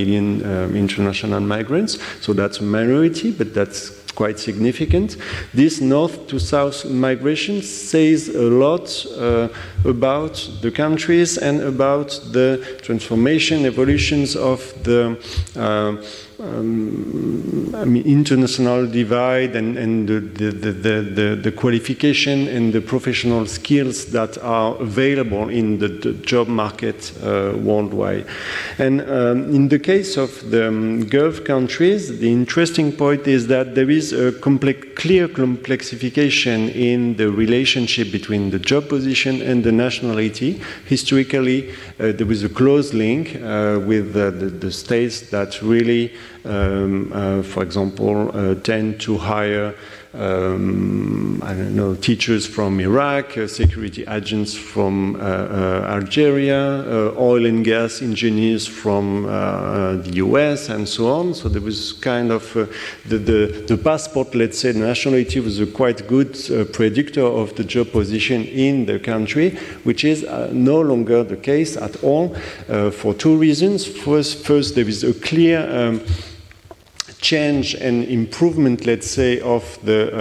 [0.76, 1.98] international migrants.
[2.22, 5.16] So that's a minority, but that's quite significant.
[5.54, 9.50] This north to south migration says a lot uh,
[9.86, 15.02] about the countries and about the transformation, evolutions of the
[15.56, 16.02] uh,
[16.40, 23.48] um, I mean, international divide and, and the, the, the, the, qualification and the professional
[23.48, 28.28] skills that are available in the, the job market uh, worldwide.
[28.78, 33.74] And um, in the case of the um, Gulf countries, the interesting point is that
[33.74, 39.72] there is a complex, clear complexification in the relationship between the job position and the
[39.72, 40.62] nationality.
[40.86, 46.27] Historically, uh, there was a close link uh, with the, the states that really uh,
[47.44, 49.74] for example, uh, tend to hire
[50.18, 57.16] um, I don't know, teachers from Iraq, uh, security agents from uh, uh, Algeria, uh,
[57.18, 61.34] oil and gas engineers from the US, and so on.
[61.34, 62.52] So there was kind of
[63.06, 66.34] the, the, the, passport, let's say, the nationality was a quite good
[66.74, 69.52] predictor of the job position in the country,
[69.84, 72.36] which is no longer the case at all
[72.92, 73.86] for two reasons.
[73.86, 76.02] First, first there is a clear um,
[77.22, 80.20] change and improvement, let's say, of the uh,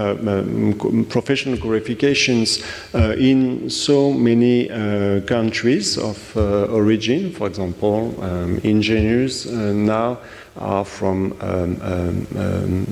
[0.00, 2.62] uh, professional qualifications
[2.94, 7.32] uh, in so many uh, countries of uh, origin.
[7.32, 10.18] For example, um, engineers uh, now
[10.56, 12.86] are from um, um, um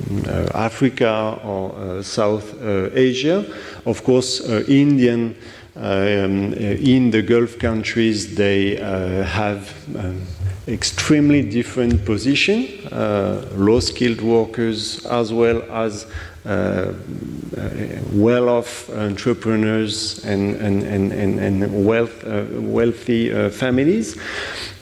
[0.54, 3.44] Africa or South Asia.
[3.84, 5.34] Of course, Indian.
[5.78, 10.22] Um, in the Gulf countries, they have um,
[10.68, 16.06] extremely different position, uh, low-skilled workers as well as
[16.44, 16.92] uh, uh
[18.12, 24.16] well-off entrepreneurs and, and, and, and wealth, uh, wealthy uh, families.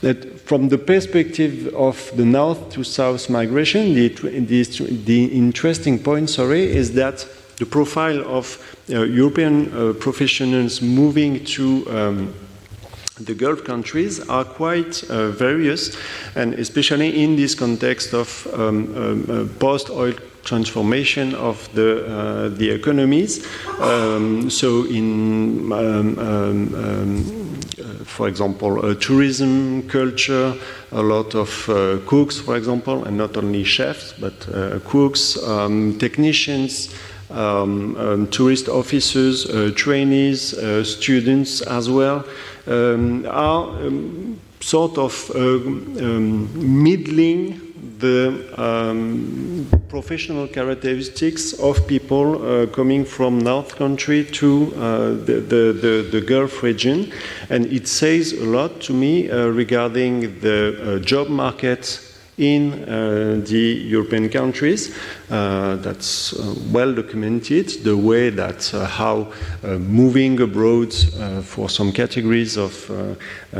[0.01, 4.63] That from the perspective of the north to south migration, the, the,
[5.05, 12.33] the interesting point, sorry, is that the profile of uh, European professionals moving to um,
[13.19, 15.97] the Gulf countries are quite uh, various,
[16.35, 20.13] and especially in this context of um, um, uh, post-oil
[20.43, 23.45] transformation of the uh, the economies.
[23.79, 30.53] Um, so, in um, um, um, uh, for example, uh, tourism, culture,
[30.91, 34.37] a lot of uh, cooks, for example, and not only chefs, but
[34.85, 35.37] cooks,
[35.99, 36.93] technicians.
[37.31, 42.23] Um, um, tourist officers, uh, trainees, uh, students as well
[42.67, 47.61] um, are um, sort of uh, um, middling
[47.99, 55.73] the um, professional characteristics of people uh, coming from North Country to uh, the, the,
[55.73, 57.11] the, the, Gulf region.
[57.49, 60.59] And it says a lot to me uh, regarding the
[60.97, 62.04] uh, job market
[62.37, 64.95] in uh, the European countries.
[65.29, 69.31] Uh, that's uh, well documented, the way that uh, how
[69.63, 72.73] uh, moving abroad uh, for some categories of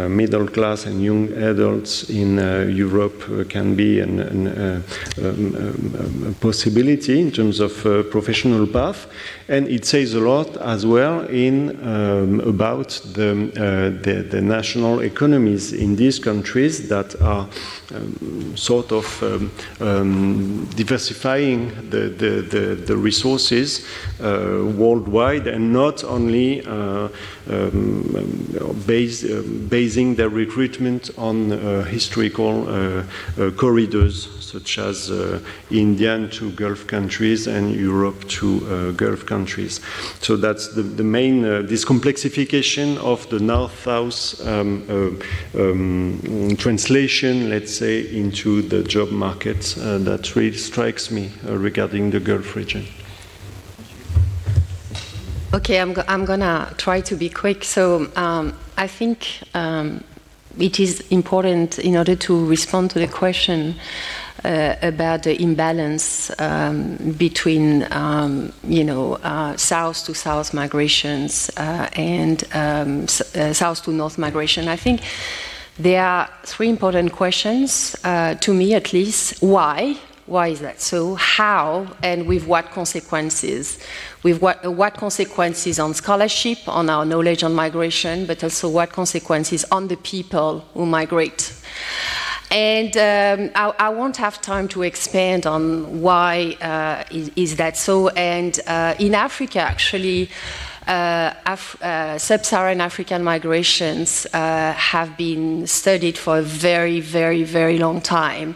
[0.10, 2.38] middle class and young adults in
[2.70, 4.84] Europe can be an, an,
[5.18, 7.74] um, a possibility in terms of
[8.12, 9.08] professional path.
[9.48, 13.52] And it says a lot as well in um, about the,
[14.04, 17.48] the, the, national economies in these countries that are
[17.94, 23.86] um, sort of um, um, diversifying the, the, the, the resources
[24.22, 27.08] uh, worldwide and not only uh,
[27.50, 33.04] um, base, uh, basing their recruitment on uh, historical uh,
[33.52, 35.12] corridors such as
[35.70, 39.82] Indian to Gulf countries and Europe to Gulf countries.
[40.22, 45.20] So that's the, the main, this complexification of the North-South um,
[45.56, 52.12] um, translation, let's say, into the job market uh, that really strikes me uh, regarding
[52.12, 52.86] the Gulf region.
[55.54, 57.64] Okay, I'm, go- I'm gonna try to be quick.
[57.64, 60.04] So um, I think um,
[60.58, 63.76] it is important in order to respond to the question
[64.44, 71.90] uh, about the imbalance um, between, um, you know, uh, south to south migrations uh,
[71.94, 74.68] and um, uh, south to north migration.
[74.68, 75.02] I think
[75.78, 79.42] there are three important questions, uh, to me at least.
[79.42, 79.98] Why?
[80.26, 81.16] Why is that so?
[81.16, 83.78] How and with what consequences?
[84.24, 88.92] With what, uh, what consequences on scholarship, on our knowledge on migration, but also what
[88.92, 91.54] consequences on the people who migrate?
[92.50, 97.76] And um, I, I won't have time to expand on why uh, is, is that
[97.76, 98.10] so.
[98.10, 100.30] And uh, in Africa, actually,
[100.88, 108.56] sub-Saharan African migrations uh, have been studied for a very, very, very long time.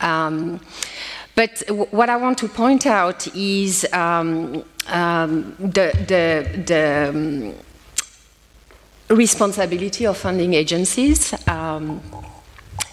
[0.00, 0.60] Um,
[1.34, 7.54] but what I want to point out is um, um, the, the, the um,
[9.16, 11.34] responsibility of funding agencies.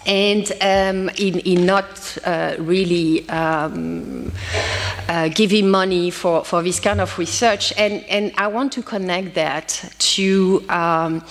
[0.04, 4.32] And um, in, in not uh, really um,
[5.08, 7.72] uh, giving money for, for this kind of research.
[7.76, 11.24] And, and I want to connect that to, um,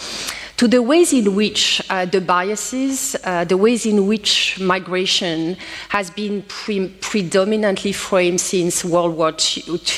[0.58, 5.58] to the ways in which uh, the biases, uh, the ways in which migration
[5.90, 9.34] has been pre- predominantly framed since World War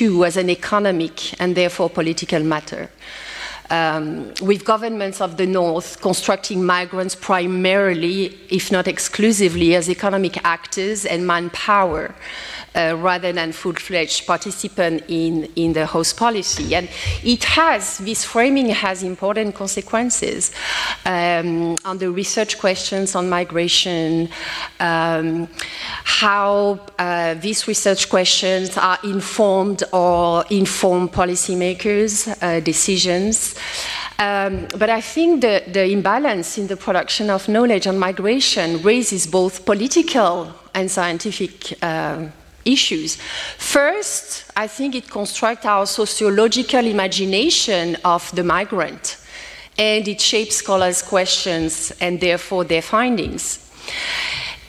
[0.01, 2.89] II as an economic and therefore political matter
[3.69, 11.05] um, with governments of the North constructing migrants primarily, if not exclusively, as economic actors
[11.05, 12.13] and manpower.
[12.75, 16.73] Uh, rather than full-fledged participant in, in the host policy.
[16.73, 16.89] And
[17.23, 20.51] it has, this framing has important consequences
[21.05, 24.27] um, on the research questions on migration,
[24.79, 25.47] um,
[26.03, 33.53] how uh, these research questions are informed or inform policymakers' uh, decisions.
[34.17, 39.27] Um, but I think the, the imbalance in the production of knowledge on migration raises
[39.27, 42.29] both political and scientific uh,
[42.65, 43.17] issues.
[43.57, 49.17] First, I think it constructs our sociological imagination of the migrant,
[49.77, 53.59] and it shapes scholars' questions and therefore their findings.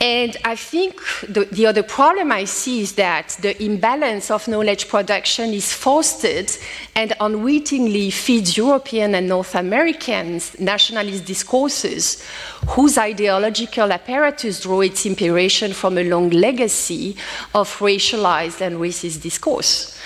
[0.01, 4.89] And I think the, the, other problem I see is that the imbalance of knowledge
[4.89, 6.51] production is fostered
[6.95, 12.21] and unwittingly feeds European and North American nationalist discourses,
[12.69, 17.15] whose ideological apparatus draw its inspiration from a long legacy
[17.53, 19.97] of racialized and racist discourse.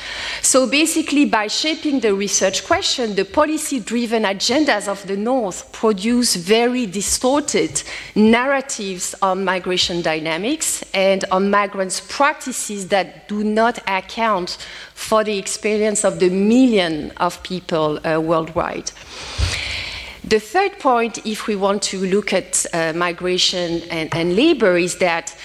[0.42, 6.36] So basically, by shaping the research question, the policy driven agendas of the North produce
[6.36, 7.84] very distorted
[8.16, 14.58] narratives on migration dynamics and on migrants' practices that do not account
[14.94, 18.92] for the experience of the million of people uh, worldwide.
[20.24, 24.98] The third point, if we want to look at uh, migration and, and labor, is
[24.98, 25.36] that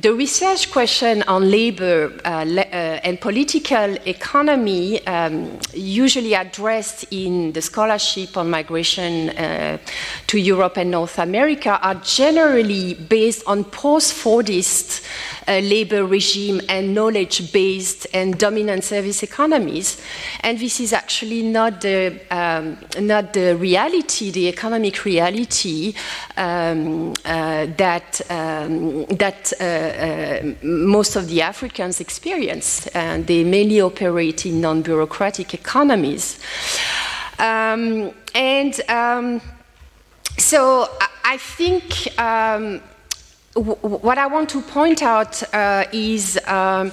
[0.00, 7.52] the research question on labor uh, le- uh, and political economy, um, usually addressed in
[7.52, 9.78] the scholarship on migration uh,
[10.26, 15.04] to Europe and North America, are generally based on post Fordist
[15.58, 20.00] labor regime and knowledge based and dominant service economies.
[20.40, 25.94] And this is actually not the, um, not the reality, the economic reality
[26.36, 32.86] um, uh, that, um, that uh, most of the Africans experience.
[32.88, 36.38] And they mainly operate in non bureaucratic economies.
[37.38, 39.40] Um, and um,
[40.36, 40.88] so
[41.24, 42.80] I think um,
[43.60, 46.92] what I want to point out uh, is um,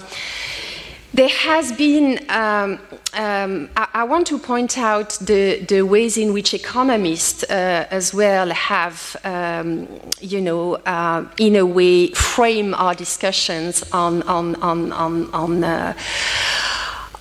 [1.14, 2.80] there has been, um,
[3.14, 8.14] um, I, I, want to point out the, the ways in which economists uh, as
[8.14, 9.88] well have, um,
[10.19, 15.94] you know, uh, in a way frame our discussions on, on, on, on, on uh,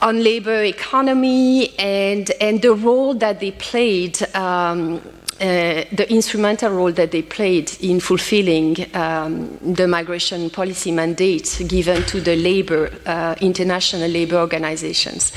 [0.03, 5.01] on labor economy and, and the role that they played um,
[5.41, 12.03] uh, the instrumental role that they played in fulfilling um, the migration policy mandate given
[12.05, 15.33] to the labor, uh, international labor organizations.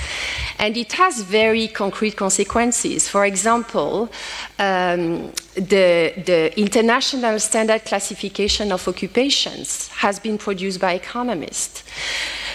[0.58, 3.10] And it has very concrete consequences.
[3.10, 4.10] For example,
[4.58, 11.84] um, the, the International Standard Classification of Occupations has been produced by economists.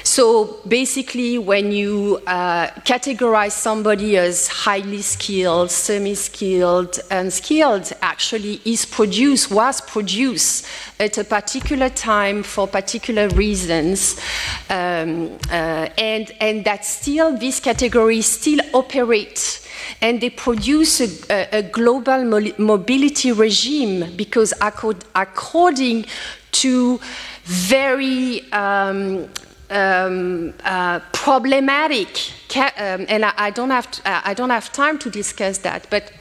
[0.06, 9.50] So basically, when you uh, categorize somebody as highly skilled, semi-skilled, unskilled, actually is produced,
[9.50, 10.66] was produced
[11.00, 14.20] at a particular time for particular reasons,
[14.68, 19.66] um, uh, and and that still these categories still operate.
[20.02, 22.24] And they produce a, a, global
[22.58, 26.06] mobility regime because according
[26.52, 27.00] to
[27.44, 29.28] very um,
[29.74, 32.08] um, uh, problematic,
[32.56, 35.86] um, and I, I, don't have to, uh, I don't have time to discuss that,
[35.90, 36.12] but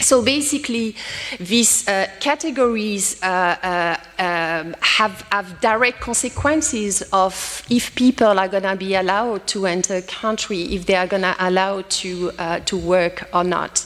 [0.00, 0.94] so basically,
[1.40, 8.64] these uh, categories uh, uh, um, have, have direct consequences of if people are going
[8.64, 12.60] to be allowed to enter a country, if they are going to allow to uh,
[12.60, 13.84] to work or not.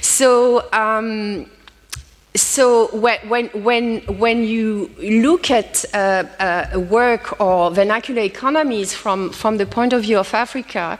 [0.00, 0.70] So.
[0.72, 1.46] Um,
[2.34, 9.56] so when, when, when you look at uh, uh, work or vernacular economies from, from
[9.56, 10.98] the point of view of Africa,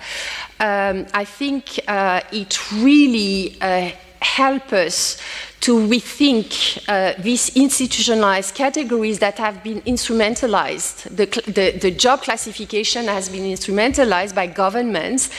[0.60, 3.90] um, I think uh, it really uh,
[4.20, 5.18] help us
[5.60, 11.04] to rethink uh, these institutionalized categories that have been instrumentalized.
[11.16, 15.30] The, the, the job classification has been instrumentalized by governments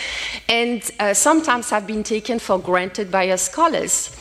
[0.50, 4.16] and uh, sometimes have been taken for granted by us scholars.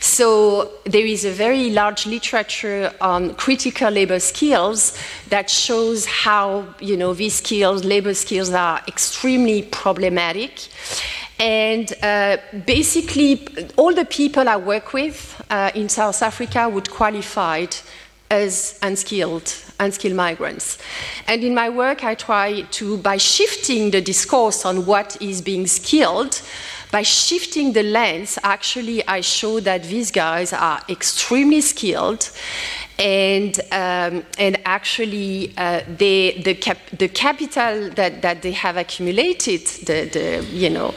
[0.00, 4.98] So there is a very large literature on critical labor skills
[5.28, 10.68] that shows how you know these skills, labor skills, are extremely problematic.
[11.38, 12.36] And uh,
[12.66, 13.46] basically,
[13.76, 17.66] all the people I work with uh, in South Africa would qualify
[18.30, 20.78] as unskilled, unskilled migrants.
[21.28, 25.66] And in my work, I try to, by shifting the discourse on what is being
[25.66, 26.40] skilled,
[26.92, 32.30] by shifting the lens, actually, I show that these guys are extremely skilled
[32.98, 39.66] and um, and actually uh, they, the cap, the capital that, that they have accumulated
[39.86, 40.94] the, the you know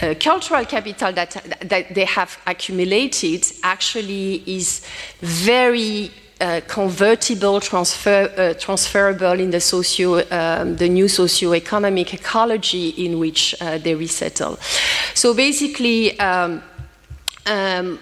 [0.00, 4.86] uh, cultural capital that that they have accumulated actually is
[5.20, 6.12] very
[6.44, 13.54] uh, convertible, transfer, uh, transferable in the socio, um, the new socio-economic ecology in which
[13.60, 14.58] uh, they resettle.
[15.14, 16.62] So basically, um,
[17.46, 17.98] um,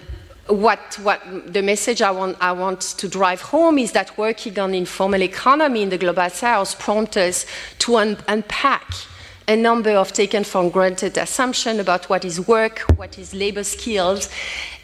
[0.47, 1.21] what, what
[1.53, 5.81] the message I want, I want to drive home is that working on informal economy
[5.81, 7.45] in the global south prompts us
[7.79, 8.93] to un unpack
[9.47, 14.29] a number of taken for granted assumptions about what is work, what is labor skills,